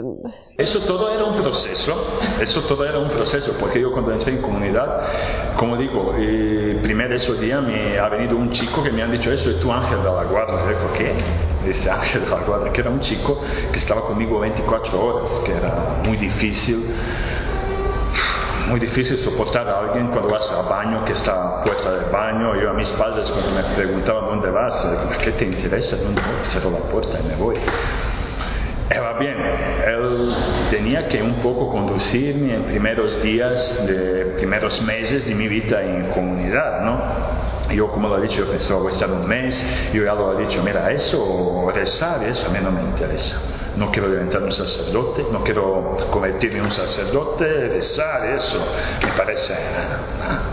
Eso 0.57 0.79
todo 0.85 1.13
era 1.13 1.23
un 1.23 1.41
proceso, 1.41 1.93
eso 2.41 2.61
todo 2.63 2.85
era 2.85 2.99
un 2.99 3.09
proceso, 3.09 3.55
porque 3.59 3.81
yo 3.81 3.91
cuando 3.91 4.11
entré 4.11 4.33
en 4.33 4.41
comunidad, 4.41 5.55
como 5.57 5.77
digo, 5.77 6.13
eh, 6.17 6.79
primer 6.83 7.11
ese 7.13 7.33
día 7.39 7.61
me 7.61 7.97
ha 7.97 8.09
venido 8.09 8.35
un 8.35 8.51
chico 8.51 8.83
que 8.83 8.91
me 8.91 9.01
han 9.01 9.11
dicho, 9.11 9.31
eso 9.31 9.49
es 9.49 9.59
tu 9.59 9.71
ángel 9.71 9.99
de 9.99 10.03
la 10.05 10.23
guarda. 10.25 10.67
Digo, 10.67 10.91
¿qué? 10.97 11.69
Ese 11.69 11.89
ángel 11.89 12.25
de 12.25 12.29
la 12.29 12.43
guarda, 12.43 12.71
que 12.71 12.81
era 12.81 12.89
un 12.89 12.99
chico 12.99 13.41
que 13.71 13.79
estaba 13.79 14.05
conmigo 14.05 14.39
24 14.39 15.05
horas, 15.05 15.31
que 15.45 15.51
era 15.53 16.01
muy 16.05 16.17
difícil 16.17 16.85
muy 18.67 18.79
difícil 18.79 19.17
soportar 19.17 19.67
a 19.67 19.79
alguien 19.79 20.07
cuando 20.07 20.29
vas 20.29 20.51
al 20.51 20.69
baño, 20.69 21.05
que 21.05 21.13
está 21.13 21.63
puesta 21.63 21.91
del 21.91 22.11
baño. 22.11 22.55
Yo 22.61 22.69
a 22.69 22.73
mis 22.73 22.89
padres 22.91 23.29
cuando 23.29 23.51
me 23.51 23.75
preguntaban 23.75 24.25
dónde 24.25 24.49
vas, 24.49 24.85
¿qué 25.23 25.31
te 25.31 25.45
interesa? 25.45 25.97
¿Dónde 25.97 26.21
voy? 26.21 26.45
Cierro 26.45 26.71
la 26.71 26.79
puerta 26.79 27.19
y 27.19 27.23
me 27.23 27.35
voy. 27.35 27.55
Era 28.89 29.13
bien, 29.13 29.37
él 29.39 30.33
tenía 30.69 31.07
que 31.07 31.21
un 31.21 31.35
poco 31.35 31.69
conducirme 31.69 32.53
en 32.53 32.63
primeros 32.65 33.23
días, 33.23 33.87
de 33.87 34.25
primeros 34.37 34.81
meses 34.81 35.25
de 35.25 35.33
mi 35.33 35.47
vida 35.47 35.81
en 35.81 36.11
comunidad, 36.11 36.81
¿no? 36.81 37.73
Yo, 37.73 37.89
como 37.91 38.09
lo 38.09 38.19
he 38.19 38.21
dicho, 38.21 38.45
yo 38.45 38.51
pensaba, 38.51 38.81
voy 38.81 38.93
a 39.01 39.05
un 39.05 39.27
mes, 39.27 39.65
yo 39.93 40.03
ya 40.03 40.13
lo 40.13 40.37
he 40.37 40.43
dicho, 40.43 40.61
mira, 40.63 40.91
eso, 40.91 41.71
rezar, 41.73 42.23
eso 42.23 42.45
a 42.47 42.49
mí 42.49 42.59
no 42.61 42.71
me 42.71 42.81
interesa. 42.81 43.39
No 43.75 43.91
quiero 43.91 44.07
levantar 44.07 44.43
un 44.43 44.51
sacerdote, 44.51 45.25
no 45.31 45.43
quiero 45.43 45.97
convertirme 46.11 46.59
en 46.59 46.65
un 46.65 46.71
sacerdote, 46.71 47.69
rezar, 47.69 48.29
eso 48.35 48.59
me 49.03 49.11
parece 49.17 49.55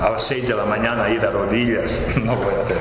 a 0.00 0.10
las 0.10 0.22
seis 0.24 0.48
de 0.48 0.54
la 0.54 0.64
mañana 0.64 1.08
ir 1.10 1.20
a 1.20 1.30
rodillas, 1.30 2.02
no 2.24 2.36
voy 2.36 2.54
a 2.54 2.64
hacer. 2.64 2.78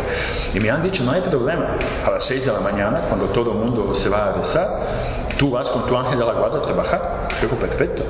Y 0.54 0.60
me 0.60 0.70
han 0.70 0.82
dicho, 0.82 1.04
no 1.04 1.12
hay 1.12 1.22
problema, 1.22 1.78
a 2.06 2.12
las 2.12 2.26
seis 2.26 2.46
de 2.46 2.54
la 2.54 2.62
mañana, 2.62 3.02
cuando 3.10 3.28
todo 3.28 3.52
el 3.52 3.58
mundo 3.58 3.94
se 3.94 4.08
va 4.08 4.30
a 4.30 4.34
rezar, 4.34 5.28
tú 5.38 5.52
vas 5.52 5.70
con 5.70 5.86
tu 5.86 5.98
ángel 5.98 6.20
de 6.20 6.26
la 6.26 6.34
guarda 6.34 6.60
a 6.60 6.62
trabajar. 6.62 7.28
Digo, 7.42 7.56
perfecto. 7.58 8.04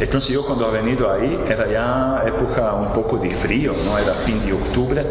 Entonces 0.00 0.30
yo 0.30 0.44
cuando 0.44 0.68
he 0.68 0.72
venido 0.72 1.10
ahí 1.10 1.40
era 1.48 1.66
ya 1.66 2.22
época 2.26 2.72
un 2.74 2.92
poco 2.92 3.18
de 3.18 3.30
frío, 3.30 3.72
¿no? 3.84 3.98
Era 3.98 4.14
fin 4.24 4.44
de 4.44 4.52
octubre 4.52 5.04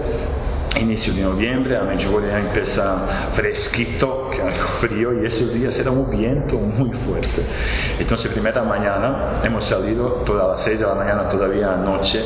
inicio 0.79 1.13
de 1.13 1.21
noviembre, 1.21 1.77
a 1.77 1.83
Medjugorje 1.83 2.29
ya 2.29 2.39
empieza 2.39 3.29
fresquito, 3.33 4.29
que 4.31 4.41
algo 4.41 4.67
frío, 4.79 5.21
y 5.21 5.25
esos 5.25 5.53
días 5.53 5.77
era 5.79 5.91
un 5.91 6.09
viento 6.09 6.55
muy 6.55 6.91
fuerte. 6.99 7.45
Entonces, 7.99 8.31
primera 8.31 8.63
mañana, 8.63 9.41
hemos 9.43 9.65
salido 9.65 10.23
todas 10.25 10.47
las 10.49 10.61
seis 10.61 10.79
de 10.79 10.85
la 10.85 10.95
mañana, 10.95 11.27
todavía 11.27 11.73
anoche, 11.73 12.21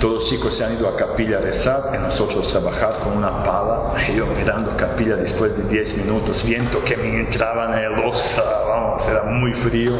todos 0.00 0.14
los 0.14 0.24
chicos 0.26 0.54
se 0.54 0.64
han 0.64 0.74
ido 0.74 0.88
a 0.88 0.96
capilla 0.96 1.38
a 1.38 1.40
rezar 1.40 1.92
y 1.94 1.98
nosotros 1.98 2.48
trabajar 2.48 3.00
con 3.02 3.16
una 3.16 3.42
pala. 3.42 3.94
Yo 4.14 4.26
mirando 4.26 4.76
capilla 4.76 5.16
después 5.16 5.56
de 5.56 5.64
10 5.64 5.98
minutos, 5.98 6.44
viento 6.44 6.84
que 6.84 6.96
me 6.96 7.20
entraba 7.20 7.76
en 7.76 7.84
el 7.84 8.04
osa, 8.04 8.42
vamos, 8.68 9.08
era 9.08 9.24
muy 9.24 9.52
frío. 9.54 9.92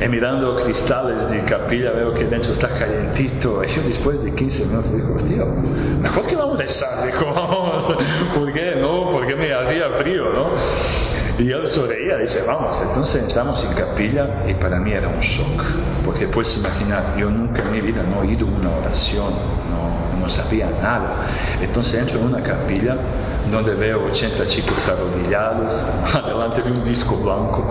Y 0.00 0.08
mirando 0.08 0.56
cristales 0.56 1.30
de 1.30 1.44
capilla 1.44 1.92
veo 1.92 2.14
que 2.14 2.24
dentro 2.24 2.52
está 2.52 2.68
calientito. 2.68 3.62
Y 3.64 3.68
yo 3.68 3.82
después 3.82 4.22
de 4.22 4.34
15 4.34 4.66
minutos 4.66 4.94
digo, 4.94 5.16
tío, 5.16 5.46
mejor 6.00 6.26
que 6.26 6.36
vamos 6.36 6.58
a 6.58 6.62
rezar. 6.62 6.88
Digo, 7.06 7.32
vamos, 7.32 7.96
¿por 8.34 8.52
qué 8.52 8.76
no? 8.80 9.10
Porque 9.12 9.34
me 9.36 9.52
hacía 9.52 9.90
frío, 9.98 10.32
¿no? 10.32 10.48
Y 11.38 11.52
él 11.52 11.68
sonreía, 11.68 12.16
dice, 12.16 12.42
vamos, 12.44 12.82
entonces 12.82 13.22
entramos 13.22 13.64
en 13.64 13.72
capilla 13.74 14.44
y 14.48 14.54
para 14.54 14.80
mí 14.80 14.90
era 14.90 15.06
un 15.06 15.20
shock, 15.20 15.62
porque 16.04 16.26
puedes 16.26 16.56
imaginar, 16.58 17.14
yo 17.16 17.30
nunca 17.30 17.62
en 17.62 17.70
mi 17.70 17.80
vida 17.80 18.02
no 18.02 18.24
he 18.24 18.26
oído 18.26 18.46
una 18.46 18.70
oración, 18.70 19.32
no, 19.70 20.18
no 20.18 20.28
sabía 20.28 20.68
nada. 20.82 21.28
Entonces 21.62 22.00
entro 22.00 22.18
en 22.18 22.26
una 22.26 22.42
capilla 22.42 22.96
donde 23.50 23.74
veo 23.74 24.04
80 24.06 24.46
chicos 24.46 24.88
arrodillados 24.88 25.74
delante 26.26 26.62
de 26.62 26.70
un 26.70 26.84
disco 26.84 27.16
blanco. 27.16 27.64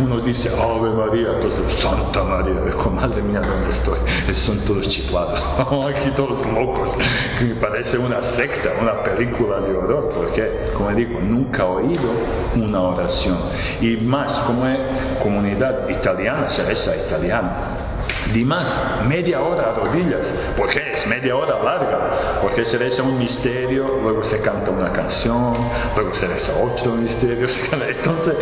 Uno 0.00 0.20
dice 0.20 0.48
Ave 0.50 0.90
María, 0.90 1.28
entonces 1.34 1.82
Santa 1.82 2.22
María, 2.22 2.60
digo, 2.60 2.90
madre 2.90 3.22
mía, 3.22 3.40
¿dónde 3.40 3.68
estoy? 3.68 3.98
Son 4.34 4.58
todos 4.64 4.88
chiflados, 4.88 5.42
aquí 5.96 6.10
todos 6.16 6.44
locos, 6.46 6.90
que 7.38 7.44
me 7.44 7.54
parece 7.56 7.98
una 7.98 8.22
secta, 8.22 8.70
una 8.80 9.02
película 9.02 9.60
de 9.60 9.76
horror, 9.76 10.12
porque, 10.14 10.72
como 10.76 10.90
digo, 10.90 11.20
nunca 11.20 11.62
he 11.62 11.66
oído 11.66 12.10
una 12.54 12.80
oración. 12.80 13.36
Y 13.80 13.96
más, 13.96 14.38
como 14.40 14.66
es 14.66 14.78
comunidad 15.22 15.88
italiana, 15.88 16.46
esa 16.46 16.96
italiana, 16.96 17.93
di 18.32 18.44
más 18.44 19.04
media 19.06 19.40
hora 19.42 19.70
a 19.70 19.72
rodillas. 19.72 20.26
¿Por 20.56 20.68
qué 20.70 20.92
es 20.92 21.06
media 21.06 21.36
hora 21.36 21.62
larga? 21.62 22.40
Porque 22.40 22.64
se 22.64 22.78
reza 22.78 23.02
un 23.02 23.18
misterio, 23.18 24.00
luego 24.02 24.24
se 24.24 24.40
canta 24.40 24.70
una 24.70 24.92
canción, 24.92 25.54
luego 25.94 26.14
se 26.14 26.26
reza 26.26 26.52
otro 26.56 26.92
misterio. 26.92 27.46
Entonces, 27.88 28.34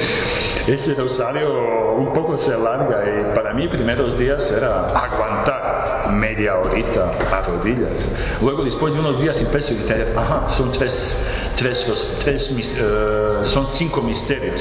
ese 0.67 0.95
rosario 0.95 1.97
un 1.97 2.13
poco 2.13 2.37
se 2.37 2.53
alarga 2.53 3.03
y 3.05 3.35
para 3.35 3.55
mí 3.55 3.69
primeros 3.69 4.19
días 4.19 4.51
era 4.51 4.89
aguantar 4.89 6.11
media 6.13 6.59
horita 6.59 7.13
a 7.31 7.43
rodillas. 7.43 8.07
Luego 8.41 8.65
después 8.65 8.93
de 8.93 9.01
unos 9.01 9.21
días 9.21 9.37
empecé 9.41 9.75
a 9.75 9.79
decir, 9.79 10.15
ajá, 10.17 10.53
son 10.53 10.73
tres, 10.73 11.17
tres, 11.57 12.19
tres, 12.23 12.77
eh, 12.79 13.41
son 13.45 13.67
cinco 13.69 14.03
misterios. 14.03 14.61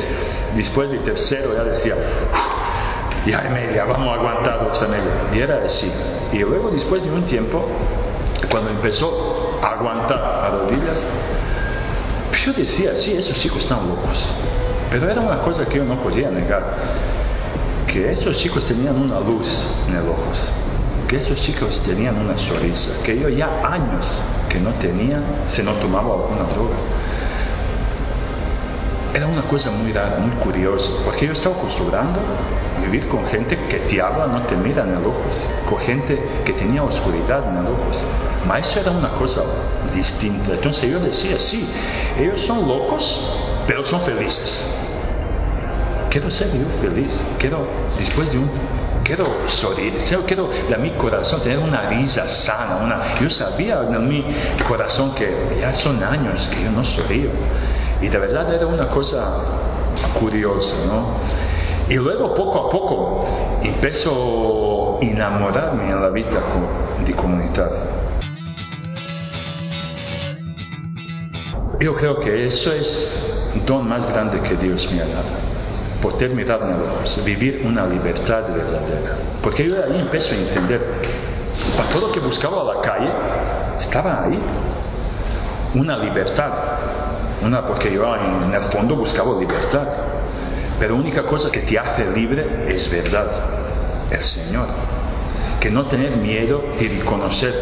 Después 0.55 0.91
del 0.91 1.01
tercero 1.01 1.53
ya 1.55 1.63
decía, 1.63 1.95
y 3.25 3.33
hay 3.33 3.49
media, 3.49 3.85
vamos 3.85 4.09
a 4.09 4.13
aguantar. 4.19 4.71
Y 5.33 5.39
era 5.39 5.61
así. 5.65 5.91
Y 6.33 6.39
luego, 6.39 6.71
después 6.71 7.03
de 7.03 7.11
un 7.11 7.25
tiempo, 7.25 7.65
cuando 8.49 8.71
empezó 8.71 9.59
a 9.61 9.73
aguantar 9.73 10.17
a 10.19 10.49
rodillas, 10.49 11.05
yo 12.45 12.53
decía, 12.53 12.95
sí, 12.95 13.13
esos 13.13 13.37
chicos 13.39 13.59
están 13.59 13.87
locos. 13.87 14.25
Pero 14.89 15.09
era 15.09 15.21
una 15.21 15.39
cosa 15.41 15.65
que 15.65 15.77
yo 15.77 15.85
no 15.85 16.01
podía 16.01 16.29
negar, 16.29 16.77
que 17.87 18.11
esos 18.11 18.37
chicos 18.37 18.65
tenían 18.65 18.99
una 18.99 19.19
luz 19.19 19.69
en 19.87 19.95
los 19.95 20.05
ojos, 20.05 20.53
que 21.07 21.17
esos 21.17 21.39
chicos 21.41 21.79
tenían 21.81 22.17
una 22.17 22.37
sonrisa, 22.37 23.03
que 23.03 23.19
yo 23.19 23.29
ya 23.29 23.61
años 23.63 24.21
que 24.49 24.59
no 24.59 24.71
tenía 24.75 25.21
si 25.47 25.61
no 25.63 25.73
tomaba 25.73 26.13
alguna 26.15 26.43
droga 26.53 26.75
era 29.13 29.27
una 29.27 29.43
cosa 29.43 29.71
muy 29.71 29.91
rara, 29.91 30.17
muy 30.17 30.35
curiosa, 30.37 30.91
porque 31.03 31.27
yo 31.27 31.33
estaba 31.33 31.55
acostumbrando 31.57 32.19
a 32.77 32.81
vivir 32.81 33.07
con 33.09 33.25
gente 33.27 33.57
que 33.67 33.79
te 33.79 34.01
habla, 34.01 34.27
no 34.27 34.43
te 34.43 34.55
mira 34.55 34.83
en 34.83 34.93
los 34.93 35.07
ojos, 35.07 35.49
con 35.69 35.79
gente 35.79 36.43
que 36.45 36.53
tenía 36.53 36.83
oscuridad 36.83 37.47
en 37.47 37.63
los 37.63 37.73
ojos. 37.73 38.03
Mas 38.47 38.69
eso 38.69 38.79
era 38.79 38.91
una 38.91 39.09
cosa 39.11 39.43
distinta. 39.93 40.53
Entonces 40.53 40.89
yo 40.89 40.99
decía, 40.99 41.37
sí, 41.37 41.69
ellos 42.17 42.41
son 42.41 42.67
locos, 42.67 43.63
pero 43.67 43.83
son 43.83 44.01
felices. 44.01 44.65
Quiero 46.09 46.29
ser 46.31 46.51
yo 46.57 46.65
feliz, 46.81 47.17
quiero, 47.37 47.67
después 47.97 48.31
de 48.31 48.37
un 48.37 48.49
quiero 49.03 49.25
sonreír, 49.47 49.97
quiero 50.25 50.49
en 50.53 50.81
mi 50.81 50.91
corazón 50.91 51.41
tener 51.41 51.59
una 51.59 51.89
risa 51.89 52.29
sana. 52.29 52.77
Una, 52.77 53.15
yo 53.19 53.29
sabía 53.29 53.81
en 53.81 54.07
mi 54.07 54.25
corazón 54.67 55.15
que 55.15 55.57
ya 55.59 55.73
son 55.73 56.03
años 56.03 56.47
que 56.47 56.63
yo 56.63 56.71
no 56.71 56.83
sonrío. 56.83 57.29
Y 58.01 58.07
de 58.09 58.17
verdad 58.17 58.51
era 58.53 58.65
una 58.65 58.89
cosa 58.89 59.43
curiosa, 60.19 60.75
¿no? 60.87 61.19
Y 61.87 61.95
luego 61.95 62.33
poco 62.33 62.67
a 62.67 62.69
poco 62.69 63.25
empezó 63.61 64.97
a 64.99 65.05
enamorarme 65.05 65.89
en 65.91 66.01
la 66.01 66.09
vida 66.09 66.41
de 67.05 67.13
comunidad. 67.13 67.69
Yo 71.79 71.95
creo 71.95 72.19
que 72.19 72.45
eso 72.45 72.71
es 72.71 73.51
el 73.55 73.65
don 73.65 73.87
más 73.87 74.07
grande 74.11 74.39
que 74.41 74.55
Dios 74.55 74.89
me 74.91 75.01
ha 75.01 75.05
dado. 75.05 75.51
Poder 76.01 76.31
mirar 76.31 76.61
en 76.63 76.79
los 76.79 76.95
ojos, 76.95 77.25
vivir 77.25 77.63
una 77.65 77.85
libertad 77.85 78.43
verdadera. 78.53 79.17
Porque 79.43 79.67
yo 79.67 79.75
ahí 79.83 79.99
empiezo 79.99 80.33
a 80.33 80.37
entender, 80.37 80.81
para 81.75 81.89
todo 81.89 82.07
lo 82.07 82.11
que 82.11 82.19
buscaba 82.19 82.61
a 82.61 82.75
la 82.75 82.81
calle, 82.81 83.11
estaba 83.79 84.23
ahí. 84.23 84.39
Una 85.73 85.97
libertad 85.97 86.51
una, 87.41 87.65
porque 87.65 87.91
yo 87.91 88.15
en 88.15 88.53
el 88.53 88.63
fondo 88.63 88.95
buscaba 88.95 89.39
libertad. 89.39 89.87
Pero 90.79 90.95
la 90.95 91.01
única 91.01 91.23
cosa 91.23 91.51
que 91.51 91.59
te 91.59 91.77
hace 91.77 92.05
libre 92.11 92.65
es 92.73 92.89
verdad, 92.89 93.27
el 94.09 94.23
Señor. 94.23 94.67
Que 95.59 95.69
no 95.69 95.85
tener 95.85 96.17
miedo 96.17 96.73
de 96.77 96.87
reconocer 96.87 97.53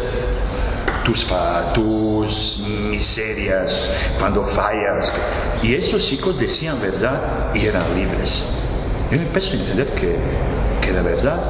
tus, 1.04 1.26
tus 1.74 2.66
miserias 2.90 3.90
cuando 4.18 4.46
fallas. 4.48 5.12
Y 5.62 5.74
esos 5.74 6.06
chicos 6.06 6.38
decían 6.38 6.80
verdad 6.80 7.54
y 7.54 7.66
eran 7.66 7.94
libres. 7.94 8.44
Yo 9.10 9.20
empiezo 9.20 9.52
a 9.52 9.54
entender 9.54 9.92
que, 9.94 10.16
que 10.80 10.92
la 10.92 11.02
verdad, 11.02 11.40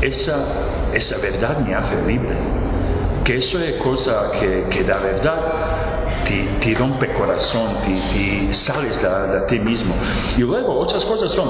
esa, 0.00 0.90
esa 0.94 1.18
verdad 1.18 1.58
me 1.58 1.74
hace 1.74 2.00
libre. 2.06 2.36
Que 3.24 3.36
eso 3.36 3.62
es 3.62 3.76
cosa 3.76 4.32
que, 4.32 4.66
que 4.70 4.82
la 4.82 4.98
verdad 4.98 5.38
te, 6.60 6.74
rompe 6.74 7.12
corazón, 7.14 7.76
te, 7.84 8.54
sales 8.54 9.00
de, 9.02 9.40
ti 9.48 9.58
mismo. 9.58 9.94
Y 10.36 10.40
luego 10.40 10.78
otras 10.78 11.04
cosas 11.04 11.32
son, 11.32 11.48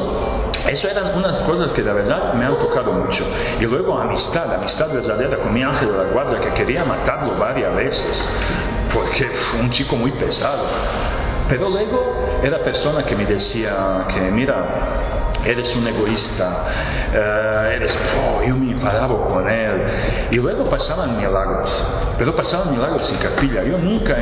eso 0.69 0.89
eran 0.89 1.17
unas 1.17 1.39
cosas 1.41 1.71
que 1.73 1.83
de 1.83 1.93
verdad 1.93 2.35
me 2.35 2.45
han 2.45 2.59
tocado 2.59 2.93
mucho. 2.93 3.25
Y 3.61 3.65
luego 3.65 3.99
amistad, 3.99 4.55
amistad 4.55 4.93
verdadera 4.93 5.39
con 5.39 5.53
mi 5.53 5.63
ángel 5.63 5.89
de 5.93 5.99
la 5.99 6.05
guardia 6.05 6.41
que 6.41 6.55
quería 6.55 6.85
matarlo 6.85 7.37
varias 7.39 7.75
veces, 7.75 8.29
porque 8.93 9.25
fue 9.25 9.61
un 9.61 9.71
chico 9.71 9.97
muy 9.97 10.11
pesado. 10.13 10.65
Pero 11.49 11.69
luego 11.69 12.41
era 12.43 12.63
persona 12.63 13.05
que 13.05 13.17
me 13.17 13.27
decía 13.27 14.07
que, 14.09 14.21
mira, 14.21 15.00
eres 15.45 15.75
un 15.77 15.87
egoísta, 15.87 16.67
uh, 17.13 17.67
eres, 17.73 17.99
oh, 18.19 18.43
yo 18.43 18.57
me 18.57 18.73
enfadaba 18.73 19.29
con 19.29 19.49
él. 19.49 19.87
Y 20.31 20.37
luego 20.37 20.69
pasaban 20.69 21.17
milagros, 21.17 21.85
pero 22.19 22.35
pasaban 22.35 22.73
milagros 22.73 23.11
en 23.11 23.19
capilla. 23.19 23.63
Yo 23.65 23.79
nunca, 23.79 24.15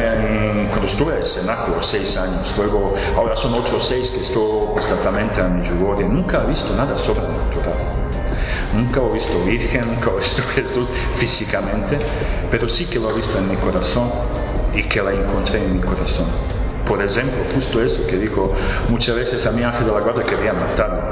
cuando 0.71 0.87
estuve 0.87 1.19
en 1.19 1.27
Cenáculo, 1.27 1.83
seis 1.83 2.17
años, 2.17 2.55
luego 2.57 2.95
ahora 3.17 3.37
son 3.37 3.55
otros 3.55 3.87
seis 3.87 4.11
que 4.11 4.21
estoy 4.21 4.69
constantemente 4.75 5.41
en 5.41 5.61
Medjugorje, 5.61 6.05
nunca 6.05 6.45
he 6.45 6.47
visto 6.49 6.75
nada 6.75 6.97
sobrenatural. 6.97 7.99
Nunca 8.75 9.01
he 9.01 9.13
visto 9.13 9.45
Virgen, 9.45 9.87
nunca 9.87 10.11
he 10.11 10.19
visto 10.19 10.43
Jesús 10.55 10.89
físicamente, 11.17 11.99
pero 12.51 12.69
sí 12.69 12.87
que 12.87 12.99
lo 12.99 13.11
he 13.11 13.15
visto 13.15 13.37
en 13.39 13.49
mi 13.49 13.57
corazón 13.57 14.11
y 14.75 14.85
que 14.85 15.03
la 15.03 15.13
encontré 15.13 15.65
en 15.65 15.75
mi 15.75 15.81
corazón. 15.81 16.58
Por 16.88 17.03
ejemplo, 17.03 17.44
justo 17.55 17.83
eso 17.83 18.07
que 18.07 18.16
dijo, 18.16 18.55
muchas 18.88 19.14
veces 19.14 19.44
a 19.46 19.53
mi 19.53 19.62
ángel 19.62 19.87
de 19.87 19.92
la 19.92 20.01
guarda 20.01 20.22
quería 20.22 20.55
matarlo. 20.55 21.03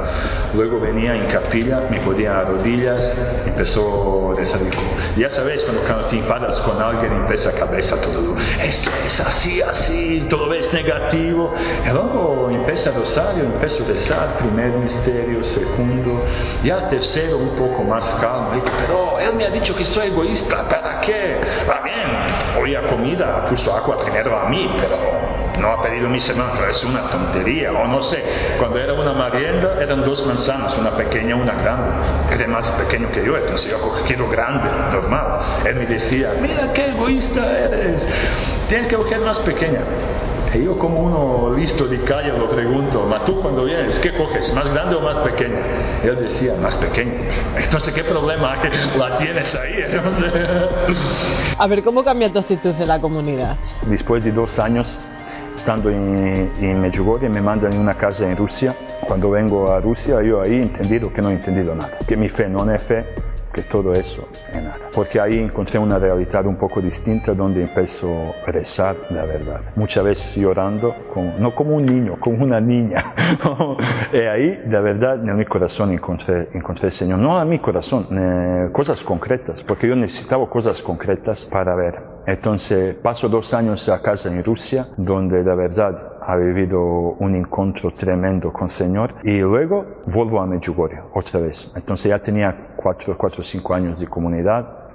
Luego 0.54 0.80
venía 0.80 1.14
en 1.14 1.26
capilla, 1.26 1.82
me 1.90 2.00
ponía 2.00 2.40
a 2.40 2.44
rodillas, 2.44 3.14
empezó 3.46 4.32
a 4.32 4.40
decir, 4.40 4.58
ya 5.16 5.28
sabes, 5.28 5.64
cuando, 5.64 6.06
te 6.06 6.16
enfadas 6.16 6.60
con 6.62 6.80
alguien, 6.80 7.12
empieza 7.12 7.50
a 7.50 7.52
cabeza 7.52 8.00
todo, 8.00 8.36
es, 8.62 8.90
es 9.06 9.20
así, 9.20 9.60
así, 9.60 10.26
todo 10.30 10.52
es 10.54 10.72
negativo. 10.72 11.52
Y 11.84 11.92
luego 11.92 12.50
empieza 12.50 12.90
a 12.90 12.94
rosario, 12.94 13.44
empezó 13.44 13.84
a 13.84 13.88
rezar, 13.88 14.38
primer 14.38 14.70
misterio, 14.78 15.44
segundo, 15.44 16.24
ya 16.64 16.88
tercero 16.88 17.38
un 17.38 17.50
poco 17.56 17.82
más 17.84 18.14
calmo. 18.14 18.62
pero 18.78 19.20
él 19.20 19.34
me 19.34 19.44
ha 19.44 19.50
dicho 19.50 19.74
que 19.76 19.84
soy 19.84 20.08
egoísta, 20.08 20.68
¿para 20.68 21.00
qué? 21.00 21.40
Va 21.68 21.80
bien, 21.82 22.62
hoy 22.62 22.74
a 22.74 22.88
comida, 22.88 23.44
puso 23.46 23.74
agua 23.74 23.96
primero 23.98 24.38
a 24.38 24.48
mí, 24.48 24.68
pero 24.78 25.45
no 25.58 25.72
ha 25.72 25.82
pedido 25.82 26.08
mi 26.08 26.20
semana, 26.20 26.68
es 26.70 26.84
una 26.84 27.02
tontería, 27.10 27.72
o 27.72 27.86
no 27.86 28.02
sé, 28.02 28.22
cuando 28.58 28.78
era 28.78 28.92
una 28.94 29.12
merienda 29.12 29.76
eran 29.80 30.04
dos 30.04 30.26
manzanas, 30.26 30.76
una 30.78 30.90
pequeña 30.90 31.30
y 31.30 31.32
una 31.40 31.54
grande, 31.54 32.34
era 32.34 32.46
más 32.48 32.70
pequeño 32.72 33.10
que 33.10 33.24
yo, 33.24 33.36
entonces 33.36 33.70
yo 33.70 33.78
quiero 34.06 34.28
grande, 34.28 34.68
normal. 34.92 35.40
Él 35.66 35.76
me 35.76 35.86
decía, 35.86 36.34
mira 36.40 36.72
qué 36.72 36.88
egoísta 36.88 37.58
eres, 37.58 38.06
tienes 38.68 38.88
que 38.88 38.96
coger 38.96 39.20
más 39.20 39.38
pequeña. 39.40 39.80
Y 40.54 40.64
yo 40.64 40.78
como 40.78 41.00
uno 41.00 41.54
listo 41.54 41.86
de 41.86 42.00
calle 42.00 42.32
lo 42.32 42.48
pregunto, 42.48 43.04
¿ma 43.04 43.24
tú 43.24 43.40
cuando 43.42 43.64
vienes, 43.64 43.98
qué 43.98 44.12
coges, 44.12 44.54
más 44.54 44.72
grande 44.72 44.94
o 44.94 45.00
más 45.00 45.18
pequeña? 45.18 45.60
Él 46.02 46.16
decía, 46.18 46.54
más 46.62 46.76
pequeña. 46.76 47.12
Entonces, 47.56 47.92
¿qué 47.92 48.04
problema 48.04 48.56
la 48.96 49.16
tienes 49.16 49.54
ahí? 49.54 49.84
A 51.58 51.66
ver, 51.66 51.82
¿cómo 51.82 52.02
cambia 52.04 52.32
tu 52.32 52.38
actitud 52.38 52.72
de 52.72 52.86
la 52.86 53.00
comunidad? 53.00 53.56
Después 53.82 54.24
de 54.24 54.32
dos 54.32 54.58
años 54.58 54.98
estando 55.56 55.90
en, 55.90 56.52
en 56.60 56.80
Medjugorje 56.80 57.28
me 57.28 57.40
mandan 57.40 57.72
en 57.72 57.80
una 57.80 57.94
casa 57.94 58.28
en 58.28 58.36
Rusia. 58.36 58.74
Cuando 59.06 59.30
vengo 59.30 59.72
a 59.72 59.80
Rusia 59.80 60.22
yo 60.22 60.40
ahí 60.42 60.54
he 60.54 60.62
entendido 60.62 61.12
que 61.12 61.22
no 61.22 61.30
he 61.30 61.34
entendido 61.34 61.74
nada, 61.74 61.98
que 62.06 62.16
mi 62.16 62.28
fe 62.28 62.48
no 62.48 62.70
es 62.72 62.82
fe, 62.82 63.04
que 63.56 63.62
todo 63.62 63.94
eso 63.94 64.28
es 64.52 64.62
nada. 64.62 64.90
Porque 64.94 65.18
ahí 65.18 65.38
encontré 65.38 65.78
una 65.78 65.98
realidad 65.98 66.44
un 66.44 66.56
poco 66.56 66.82
distinta 66.82 67.32
donde 67.32 67.62
empezó 67.62 68.34
a 68.46 68.50
rezar 68.52 68.94
la 69.08 69.24
verdad. 69.24 69.62
Muchas 69.76 70.04
veces 70.04 70.36
llorando, 70.36 70.94
no 71.38 71.54
como 71.54 71.76
un 71.76 71.86
niño, 71.86 72.16
como 72.20 72.44
una 72.44 72.60
niña. 72.60 73.14
y 74.12 74.18
ahí, 74.18 74.62
la 74.68 74.80
verdad, 74.80 75.26
en 75.26 75.34
mi 75.36 75.46
corazón 75.46 75.90
encontré, 75.92 76.50
encontré 76.52 76.88
el 76.88 76.92
Señor. 76.92 77.18
No 77.18 77.40
en 77.40 77.48
mi 77.48 77.58
corazón, 77.58 78.06
eh, 78.10 78.68
cosas 78.72 79.02
concretas, 79.02 79.62
porque 79.62 79.88
yo 79.88 79.96
necesitaba 79.96 80.46
cosas 80.50 80.82
concretas 80.82 81.46
para 81.46 81.74
ver. 81.74 81.94
Entonces 82.26 82.96
paso 82.96 83.28
dos 83.28 83.54
años 83.54 83.88
a 83.88 84.02
casa 84.02 84.28
en 84.28 84.44
Rusia, 84.44 84.88
donde 84.98 85.42
la 85.42 85.54
verdad 85.54 86.15
ha 86.26 86.36
vivido 86.36 86.80
un 86.82 87.36
encuentro 87.36 87.92
tremendo 87.92 88.52
con 88.52 88.64
el 88.64 88.70
Señor 88.70 89.14
y 89.22 89.38
luego 89.38 90.02
vuelvo 90.06 90.40
a 90.40 90.46
Medjugorje 90.46 91.00
otra 91.14 91.40
vez. 91.40 91.72
Entonces 91.76 92.08
ya 92.08 92.18
tenía 92.18 92.74
cuatro, 92.74 93.16
cuatro 93.16 93.42
o 93.42 93.44
cinco 93.44 93.72
años 93.74 94.00
de 94.00 94.08
comunidad 94.08 94.86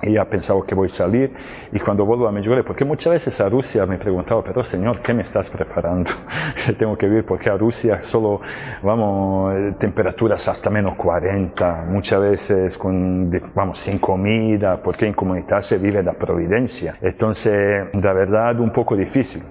y 0.00 0.12
ya 0.12 0.24
pensaba 0.24 0.64
que 0.64 0.74
voy 0.74 0.86
a 0.86 0.90
salir 0.90 1.34
y 1.72 1.78
cuando 1.80 2.06
vuelvo 2.06 2.26
a 2.26 2.32
Medjugorje, 2.32 2.64
porque 2.64 2.86
muchas 2.86 3.12
veces 3.12 3.38
a 3.38 3.50
Rusia 3.50 3.84
me 3.84 3.98
preguntaba, 3.98 4.42
pero 4.42 4.62
Señor, 4.64 5.02
¿qué 5.02 5.12
me 5.12 5.22
estás 5.22 5.50
preparando? 5.50 6.10
Tengo 6.78 6.96
que 6.96 7.06
vivir 7.06 7.26
porque 7.26 7.50
a 7.50 7.58
Rusia 7.58 8.02
solo, 8.04 8.40
vamos, 8.82 9.76
temperaturas 9.78 10.48
hasta 10.48 10.70
menos 10.70 10.94
40, 10.94 11.84
muchas 11.88 12.20
veces 12.22 12.78
con, 12.78 13.30
vamos, 13.54 13.78
sin 13.80 13.98
comida, 13.98 14.80
porque 14.82 15.06
en 15.06 15.12
comunidad 15.12 15.60
se 15.60 15.76
vive 15.76 16.02
la 16.02 16.14
providencia. 16.14 16.96
Entonces, 17.02 17.88
la 17.92 18.12
verdad, 18.14 18.58
un 18.58 18.72
poco 18.72 18.96
difícil. 18.96 19.42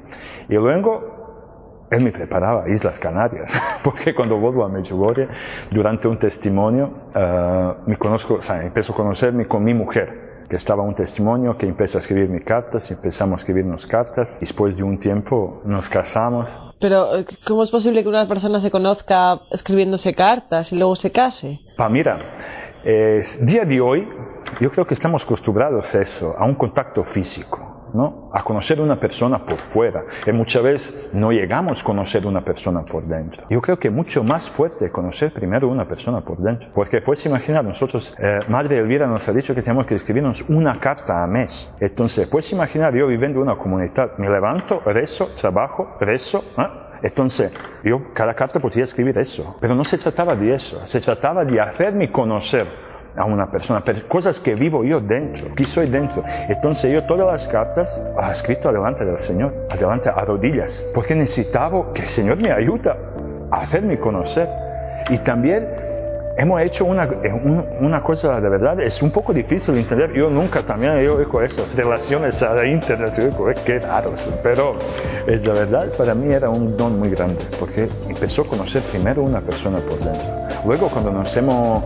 Y 0.50 0.56
luego 0.56 1.17
él 1.90 2.04
me 2.04 2.12
preparaba 2.12 2.70
Islas 2.70 3.00
Canarias, 3.00 3.52
porque 3.84 4.14
cuando 4.14 4.38
vuelvo 4.38 4.66
a 4.66 4.70
Medjugorje, 4.70 5.28
durante 5.72 6.08
un 6.08 6.18
testimonio, 6.18 6.92
uh, 7.16 7.90
me 7.90 7.98
conozco, 7.98 8.36
o 8.36 8.42
sea, 8.42 8.64
empiezo 8.64 8.94
a 8.94 8.96
conocerme 8.96 9.48
con 9.48 9.64
mi 9.64 9.74
mujer, 9.74 10.28
que 10.50 10.56
estaba 10.56 10.84
un 10.84 10.96
testimonio, 10.96 11.58
que 11.58 11.66
empezó 11.66 11.98
a 11.98 12.02
escribirme 12.02 12.42
cartas, 12.42 12.90
empezamos 12.90 13.34
a 13.34 13.38
escribirnos 13.42 13.86
cartas, 13.86 14.38
después 14.40 14.78
de 14.78 14.84
un 14.84 15.00
tiempo 15.00 15.62
nos 15.66 15.90
casamos. 15.90 16.50
Pero, 16.80 17.08
¿cómo 17.46 17.64
es 17.64 17.72
posible 17.72 18.02
que 18.04 18.10
una 18.10 18.28
persona 18.28 18.62
se 18.62 18.72
conozca 18.72 19.42
escribiéndose 19.52 20.14
cartas 20.14 20.72
y 20.72 20.78
luego 20.78 20.96
se 20.96 21.12
case? 21.12 21.60
Pa, 21.76 21.90
mira, 21.90 22.18
es, 22.84 23.46
día 23.46 23.66
de 23.66 23.82
hoy, 23.82 24.08
yo 24.62 24.72
creo 24.72 24.86
que 24.86 24.94
estamos 24.94 25.24
acostumbrados 25.24 25.94
a 25.94 26.02
eso, 26.02 26.34
a 26.38 26.46
un 26.46 26.56
contacto 26.56 27.04
físico. 27.04 27.67
¿No? 27.94 28.30
a 28.34 28.44
conocer 28.44 28.80
una 28.82 29.00
persona 29.00 29.46
por 29.46 29.58
fuera. 29.72 30.04
Y 30.26 30.32
muchas 30.32 30.64
veces 30.64 31.10
no 31.14 31.32
llegamos 31.32 31.82
a 31.82 31.84
conocer 31.84 32.26
una 32.26 32.42
persona 32.42 32.84
por 32.84 33.04
dentro. 33.06 33.46
Yo 33.50 33.62
creo 33.62 33.78
que 33.78 33.90
mucho 33.90 34.24
más 34.24 34.50
fuerte 34.52 34.92
conocer 34.92 35.34
primero 35.34 35.68
una 35.68 35.88
persona 35.88 36.22
por 36.22 36.38
dentro. 36.38 36.70
Porque 36.74 37.02
puedes 37.02 37.26
imaginar, 37.26 37.64
nosotros, 37.64 38.16
eh, 38.20 38.40
Madre 38.48 38.78
Elvira 38.78 39.08
nos 39.08 39.28
ha 39.28 39.34
dicho 39.34 39.56
que 39.56 39.62
tenemos 39.62 39.86
que 39.86 39.96
escribirnos 39.96 40.42
una 40.50 40.80
carta 40.80 41.24
a 41.24 41.28
mes. 41.28 41.74
Entonces, 41.80 42.28
puedes 42.30 42.52
imaginar 42.52 42.94
yo 42.94 43.08
viviendo 43.08 43.40
en 43.40 43.48
una 43.48 43.58
comunidad, 43.58 44.18
me 44.18 44.30
levanto, 44.30 44.82
rezo, 44.86 45.28
trabajo, 45.36 45.98
rezo, 46.00 46.44
¿eh? 46.58 46.88
Entonces, 47.04 47.54
yo 47.84 48.14
cada 48.14 48.34
carta 48.34 48.60
podía 48.60 48.84
escribir 48.84 49.18
eso, 49.18 49.56
pero 49.62 49.76
no 49.76 49.84
se 49.84 49.98
trataba 49.98 50.36
de 50.36 50.56
eso, 50.56 50.86
se 50.88 51.00
trataba 51.00 51.46
de 51.46 51.60
hacerme 51.60 52.12
conocer 52.12 52.68
a 53.18 53.26
una 53.26 53.50
persona, 53.50 53.82
pero 53.84 54.08
cosas 54.08 54.40
que 54.40 54.54
vivo 54.54 54.84
yo 54.84 55.02
dentro, 55.02 55.54
que 55.56 55.64
soy 55.66 55.90
dentro. 55.90 56.24
Entonces 56.48 56.92
yo 56.94 57.04
todas 57.06 57.28
las 57.28 57.48
cartas 57.48 58.02
las 58.16 58.32
escrito 58.32 58.72
delante 58.72 59.04
del 59.04 59.20
Señor, 59.20 59.54
adelante 59.70 60.10
a 60.10 60.24
rodillas, 60.24 60.86
porque 60.94 61.16
necesitaba 61.16 61.92
que 61.94 62.04
el 62.04 62.10
Señor 62.10 62.38
me 62.38 62.52
ayude 62.52 62.92
a 63.52 63.62
hacerme 63.62 64.00
conocer. 64.00 64.48
Y 65.10 65.18
también 65.20 65.68
hemos 66.38 66.62
hecho 66.62 66.86
una, 66.86 67.10
una 67.82 68.04
cosa 68.04 68.40
de 68.40 68.50
verdad, 68.50 68.80
es 68.80 69.02
un 69.02 69.12
poco 69.12 69.34
difícil 69.34 69.74
de 69.74 69.82
entender. 69.82 70.14
Yo 70.14 70.30
nunca 70.30 70.64
también 70.64 71.02
yo 71.02 71.28
con 71.30 71.44
esas 71.44 71.76
relaciones 71.76 72.42
a 72.44 72.66
internet, 72.66 73.14
yo 73.18 73.54
qué 73.66 73.82
pero 74.44 74.78
es 75.26 75.42
de 75.42 75.52
verdad, 75.52 75.88
para 75.98 76.14
mí 76.14 76.32
era 76.32 76.50
un 76.50 76.78
don 76.78 77.00
muy 77.00 77.10
grande, 77.10 77.44
porque 77.60 77.90
empezó 78.08 78.44
a 78.44 78.48
conocer 78.48 78.84
primero 78.92 79.24
una 79.24 79.42
persona 79.42 79.80
por 79.80 79.98
dentro. 79.98 80.48
Luego 80.66 80.90
cuando 80.90 81.12
nos 81.12 81.36
hemos 81.36 81.84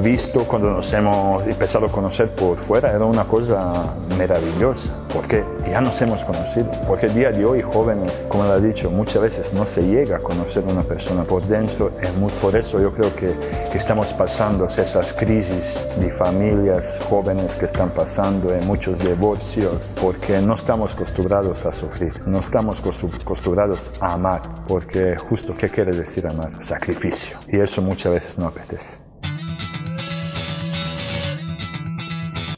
visto, 0.00 0.46
cuando 0.46 0.70
nos 0.70 0.92
hemos 0.92 1.46
empezado 1.46 1.86
a 1.86 1.92
conocer 1.92 2.34
por 2.34 2.58
fuera, 2.64 2.90
era 2.90 3.04
una 3.04 3.24
cosa 3.24 3.94
maravillosa, 4.16 4.90
porque 5.12 5.44
ya 5.68 5.80
nos 5.80 6.00
hemos 6.00 6.22
conocido, 6.24 6.70
porque 6.86 7.06
el 7.06 7.14
día 7.14 7.30
de 7.30 7.44
hoy 7.44 7.62
jóvenes, 7.62 8.12
como 8.28 8.44
lo 8.44 8.56
he 8.56 8.60
dicho, 8.60 8.90
muchas 8.90 9.22
veces 9.22 9.52
no 9.52 9.66
se 9.66 9.82
llega 9.82 10.16
a 10.16 10.20
conocer 10.20 10.64
una 10.64 10.82
persona 10.82 11.24
por 11.24 11.42
dentro, 11.46 11.92
es 12.00 12.14
muy, 12.14 12.32
por 12.40 12.56
eso 12.56 12.80
yo 12.80 12.92
creo 12.94 13.14
que, 13.14 13.34
que 13.70 13.78
estamos 13.78 14.12
pasando 14.14 14.66
esas 14.66 15.12
crisis 15.14 15.74
de 15.98 16.10
familias 16.12 17.00
jóvenes 17.08 17.54
que 17.56 17.66
están 17.66 17.90
pasando, 17.90 18.54
en 18.54 18.66
muchos 18.66 18.98
divorcios, 18.98 19.94
porque 20.00 20.40
no 20.40 20.54
estamos 20.54 20.94
acostumbrados 20.94 21.64
a 21.66 21.72
sufrir, 21.72 22.12
no 22.26 22.38
estamos 22.38 22.80
acostumbrados 22.80 23.92
a 24.00 24.14
amar, 24.14 24.42
porque 24.66 25.16
justo, 25.16 25.54
¿qué 25.56 25.68
quiere 25.68 25.92
decir 25.96 26.26
amar? 26.26 26.62
Sacrificio, 26.62 27.38
y 27.48 27.58
eso 27.58 27.82
muchas 27.82 28.12
veces 28.12 28.38
no 28.38 28.46
apetece. 28.46 29.01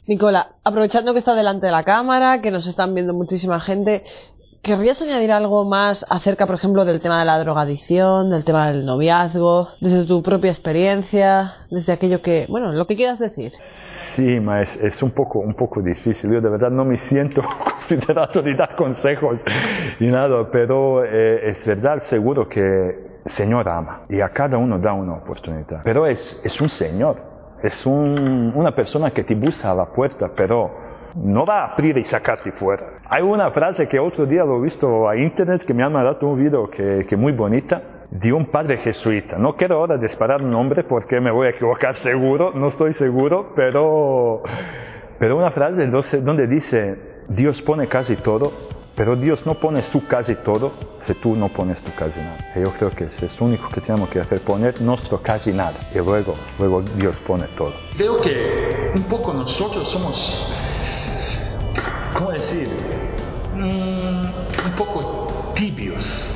Nicola, 0.07 0.49
aprovechando 0.63 1.13
que 1.13 1.19
está 1.19 1.33
delante 1.33 1.65
de 1.65 1.71
la 1.71 1.83
cámara, 1.83 2.41
que 2.41 2.51
nos 2.51 2.67
están 2.67 2.93
viendo 2.93 3.13
muchísima 3.13 3.59
gente, 3.59 4.03
¿querrías 4.61 5.01
añadir 5.01 5.31
algo 5.31 5.65
más 5.65 6.05
acerca, 6.09 6.45
por 6.45 6.55
ejemplo, 6.55 6.85
del 6.85 7.01
tema 7.01 7.19
de 7.19 7.25
la 7.25 7.39
drogadicción, 7.39 8.29
del 8.29 8.43
tema 8.43 8.67
del 8.67 8.85
noviazgo, 8.85 9.69
desde 9.81 10.05
tu 10.05 10.21
propia 10.21 10.51
experiencia, 10.51 11.53
desde 11.71 11.93
aquello 11.93 12.21
que, 12.21 12.45
bueno, 12.49 12.71
lo 12.71 12.85
que 12.85 12.95
quieras 12.95 13.17
decir? 13.17 13.53
Sí, 14.15 14.37
es, 14.61 14.75
es, 14.77 15.01
un, 15.01 15.09
poco, 15.09 15.39
un 15.39 15.55
poco 15.55 15.81
difícil. 15.81 16.31
Yo 16.31 16.39
de 16.39 16.49
verdad 16.49 16.69
no 16.69 16.85
me 16.85 16.99
siento 16.99 17.41
considerado 17.63 18.43
de 18.43 18.55
dar 18.55 18.75
consejos 18.75 19.39
y 19.99 20.05
nada, 20.05 20.49
pero 20.51 21.03
eh, 21.03 21.49
es 21.49 21.65
verdad, 21.65 22.03
seguro 22.03 22.47
que 22.47 22.61
el 23.25 23.31
Señor 23.31 23.67
ama 23.67 24.03
y 24.07 24.21
a 24.21 24.29
cada 24.29 24.57
uno 24.59 24.77
da 24.77 24.93
una 24.93 25.13
oportunidad. 25.13 25.81
Pero 25.83 26.05
es, 26.05 26.39
es 26.43 26.61
un 26.61 26.69
Señor 26.69 27.34
es 27.65 27.85
un, 27.85 28.51
una 28.55 28.73
persona 28.73 29.11
que 29.11 29.23
te 29.23 29.35
busca 29.35 29.71
a 29.71 29.75
la 29.75 29.85
puerta, 29.85 30.29
pero 30.35 30.71
no 31.15 31.45
va 31.45 31.61
a 31.61 31.73
abrir 31.73 31.97
y 31.97 32.03
sacarte 32.03 32.51
fuera. 32.51 32.99
Hay 33.09 33.23
una 33.23 33.51
frase 33.51 33.87
que 33.87 33.99
otro 33.99 34.25
día 34.25 34.43
lo 34.43 34.57
he 34.57 34.61
visto 34.63 35.07
a 35.07 35.15
internet 35.15 35.63
que 35.65 35.73
me 35.73 35.83
han 35.83 35.93
mandado 35.93 36.27
un 36.27 36.37
video 36.37 36.69
que, 36.69 37.05
que 37.07 37.15
muy 37.15 37.31
bonita 37.31 37.81
de 38.11 38.31
un 38.31 38.45
padre 38.45 38.77
jesuita. 38.77 39.37
No 39.37 39.55
quiero 39.55 39.77
ahora 39.77 39.97
disparar 39.97 40.41
un 40.41 40.51
nombre 40.51 40.83
porque 40.83 41.19
me 41.19 41.31
voy 41.31 41.47
a 41.47 41.49
equivocar 41.51 41.95
seguro, 41.95 42.51
no 42.53 42.67
estoy 42.67 42.93
seguro, 42.93 43.53
pero, 43.55 44.43
pero 45.19 45.37
una 45.37 45.51
frase 45.51 45.87
donde 45.87 46.47
dice, 46.47 47.23
Dios 47.29 47.61
pone 47.61 47.87
casi 47.87 48.15
todo 48.17 48.51
pero 48.95 49.15
Dios 49.15 49.45
no 49.45 49.55
pone 49.55 49.83
su 49.83 50.05
casi 50.07 50.35
todo 50.35 50.71
si 51.01 51.13
tú 51.15 51.35
no 51.35 51.49
pones 51.49 51.81
tu 51.81 51.93
casi 51.95 52.19
nada. 52.19 52.37
Yo 52.55 52.71
creo 52.73 52.91
que 52.91 53.05
es 53.05 53.39
lo 53.39 53.45
único 53.45 53.69
que 53.69 53.81
tenemos 53.81 54.09
que 54.09 54.21
hacer, 54.21 54.41
poner 54.41 54.81
nuestro 54.81 55.21
casi 55.21 55.51
nada. 55.51 55.89
Y 55.93 55.97
luego, 55.97 56.35
luego 56.57 56.81
Dios 56.81 57.17
pone 57.27 57.47
todo. 57.57 57.73
Creo 57.97 58.17
que 58.21 58.91
un 58.95 59.03
poco 59.03 59.33
nosotros 59.33 59.89
somos, 59.89 60.49
¿cómo 62.13 62.31
decir? 62.31 62.69
Mm, 63.53 64.65
un 64.65 64.75
poco 64.77 65.51
tibios. 65.55 66.33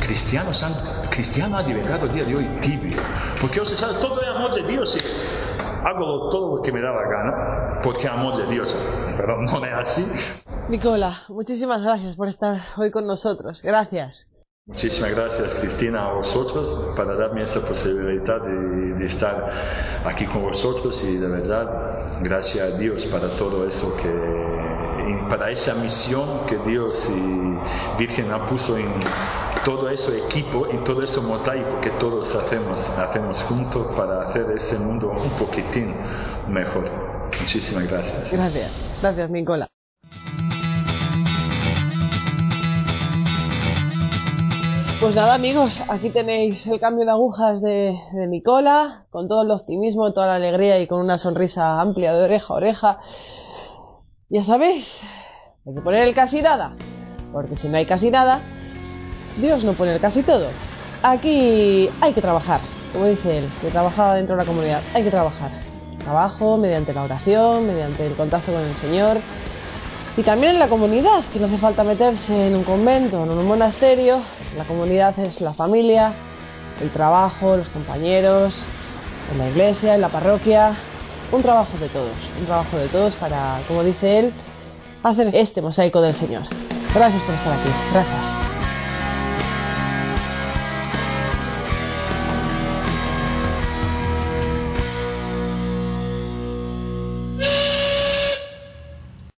Cristianos 0.00 0.62
han, 0.62 1.10
cristiano 1.10 1.58
ha 1.58 1.62
llegado 1.62 2.06
el 2.06 2.12
día 2.12 2.24
de 2.24 2.36
hoy 2.36 2.46
tibio. 2.62 2.96
Porque, 3.40 3.60
o 3.60 3.66
sea, 3.66 4.00
todo 4.00 4.20
es 4.22 4.28
amor 4.28 4.54
de 4.54 4.62
Dios 4.62 4.96
y 4.96 5.58
hago 5.86 6.30
todo 6.30 6.56
lo 6.56 6.62
que 6.62 6.72
me 6.72 6.80
da 6.80 6.90
la 6.90 7.02
gana, 7.02 7.80
porque 7.82 8.08
amor 8.08 8.36
de 8.36 8.46
Dios. 8.46 8.74
Pero 9.18 9.42
no 9.42 9.64
es 9.64 9.72
así. 9.74 10.06
Nicola, 10.68 11.22
muchísimas 11.30 11.80
gracias 11.82 12.14
por 12.14 12.28
estar 12.28 12.60
hoy 12.76 12.90
con 12.90 13.06
nosotros. 13.06 13.62
Gracias. 13.62 14.28
Muchísimas 14.66 15.12
gracias 15.12 15.54
Cristina 15.54 16.04
a 16.04 16.12
vosotros 16.12 16.92
para 16.94 17.14
darme 17.14 17.42
esta 17.42 17.62
posibilidad 17.62 18.42
de, 18.42 19.06
estar 19.06 20.02
aquí 20.04 20.26
con 20.26 20.42
vosotros 20.42 21.02
y 21.04 21.16
de 21.16 21.26
verdad 21.26 22.20
gracias 22.20 22.74
a 22.74 22.76
Dios 22.76 23.06
para 23.06 23.34
todo 23.36 23.66
eso 23.66 23.96
que, 23.96 25.26
para 25.30 25.50
esa 25.50 25.74
misión 25.74 26.44
que 26.46 26.58
Dios 26.70 27.02
y 27.08 27.98
Virgen 27.98 28.30
ha 28.30 28.46
puesto 28.46 28.76
en 28.76 28.92
todo 29.64 29.88
ese 29.88 30.18
equipo, 30.26 30.66
en 30.66 30.84
todo 30.84 31.02
ese 31.02 31.18
mosaico 31.22 31.80
que 31.80 31.90
todos 31.92 32.34
hacemos, 32.34 32.78
hacemos 32.90 33.42
juntos 33.44 33.86
para 33.96 34.28
hacer 34.28 34.50
ese 34.54 34.78
mundo 34.78 35.08
un 35.12 35.30
poquitín 35.38 35.94
mejor. 36.46 36.90
Muchísimas 37.40 37.88
gracias. 37.88 38.30
Gracias, 38.30 38.72
gracias 39.00 39.30
Nicola. 39.30 39.66
Pues 45.00 45.14
nada 45.14 45.34
amigos, 45.34 45.80
aquí 45.88 46.10
tenéis 46.10 46.66
el 46.66 46.80
cambio 46.80 47.04
de 47.04 47.12
agujas 47.12 47.62
de, 47.62 47.96
de, 48.14 48.26
Nicola, 48.26 49.04
con 49.10 49.28
todo 49.28 49.42
el 49.42 49.50
optimismo, 49.52 50.12
toda 50.12 50.26
la 50.26 50.34
alegría 50.34 50.80
y 50.80 50.88
con 50.88 51.00
una 51.00 51.18
sonrisa 51.18 51.80
amplia 51.80 52.12
de 52.12 52.24
oreja 52.24 52.46
a 52.52 52.56
oreja. 52.56 52.98
Ya 54.28 54.44
sabéis, 54.44 54.88
hay 55.64 55.74
que 55.76 55.80
poner 55.82 56.02
el 56.02 56.14
casi 56.16 56.42
nada, 56.42 56.72
porque 57.32 57.56
si 57.56 57.68
no 57.68 57.76
hay 57.76 57.86
casi 57.86 58.10
nada, 58.10 58.40
Dios 59.40 59.62
no 59.62 59.74
pone 59.74 59.94
el 59.94 60.00
casi 60.00 60.24
todo. 60.24 60.48
Aquí 61.04 61.88
hay 62.00 62.12
que 62.12 62.20
trabajar, 62.20 62.60
como 62.92 63.06
dice 63.06 63.38
él, 63.38 63.52
que 63.60 63.70
trabajaba 63.70 64.16
dentro 64.16 64.34
de 64.34 64.42
la 64.42 64.48
comunidad, 64.48 64.82
hay 64.94 65.04
que 65.04 65.10
trabajar. 65.12 65.52
trabajo, 66.02 66.56
mediante 66.56 66.92
la 66.92 67.04
oración, 67.04 67.68
mediante 67.68 68.04
el 68.04 68.16
contacto 68.16 68.50
con 68.50 68.62
el 68.62 68.76
Señor 68.76 69.18
y 70.18 70.24
también 70.24 70.54
en 70.54 70.58
la 70.58 70.68
comunidad, 70.68 71.24
que 71.32 71.38
no 71.38 71.46
hace 71.46 71.58
falta 71.58 71.84
meterse 71.84 72.48
en 72.48 72.56
un 72.56 72.64
convento 72.64 73.22
en 73.22 73.30
un 73.30 73.46
monasterio, 73.46 74.20
la 74.56 74.64
comunidad 74.64 75.16
es 75.20 75.40
la 75.40 75.54
familia, 75.54 76.12
el 76.80 76.90
trabajo, 76.90 77.56
los 77.56 77.68
compañeros, 77.68 78.66
en 79.30 79.38
la 79.38 79.48
iglesia, 79.48 79.94
en 79.94 80.00
la 80.00 80.08
parroquia, 80.08 80.76
un 81.30 81.40
trabajo 81.40 81.78
de 81.78 81.88
todos, 81.88 82.16
un 82.36 82.46
trabajo 82.46 82.76
de 82.76 82.88
todos 82.88 83.14
para, 83.14 83.60
como 83.68 83.84
dice 83.84 84.18
él, 84.18 84.32
hacer 85.04 85.30
este 85.34 85.62
mosaico 85.62 86.00
del 86.00 86.16
Señor. 86.16 86.42
Gracias 86.92 87.22
por 87.22 87.36
estar 87.36 87.52
aquí, 87.52 87.70
gracias. 87.92 88.47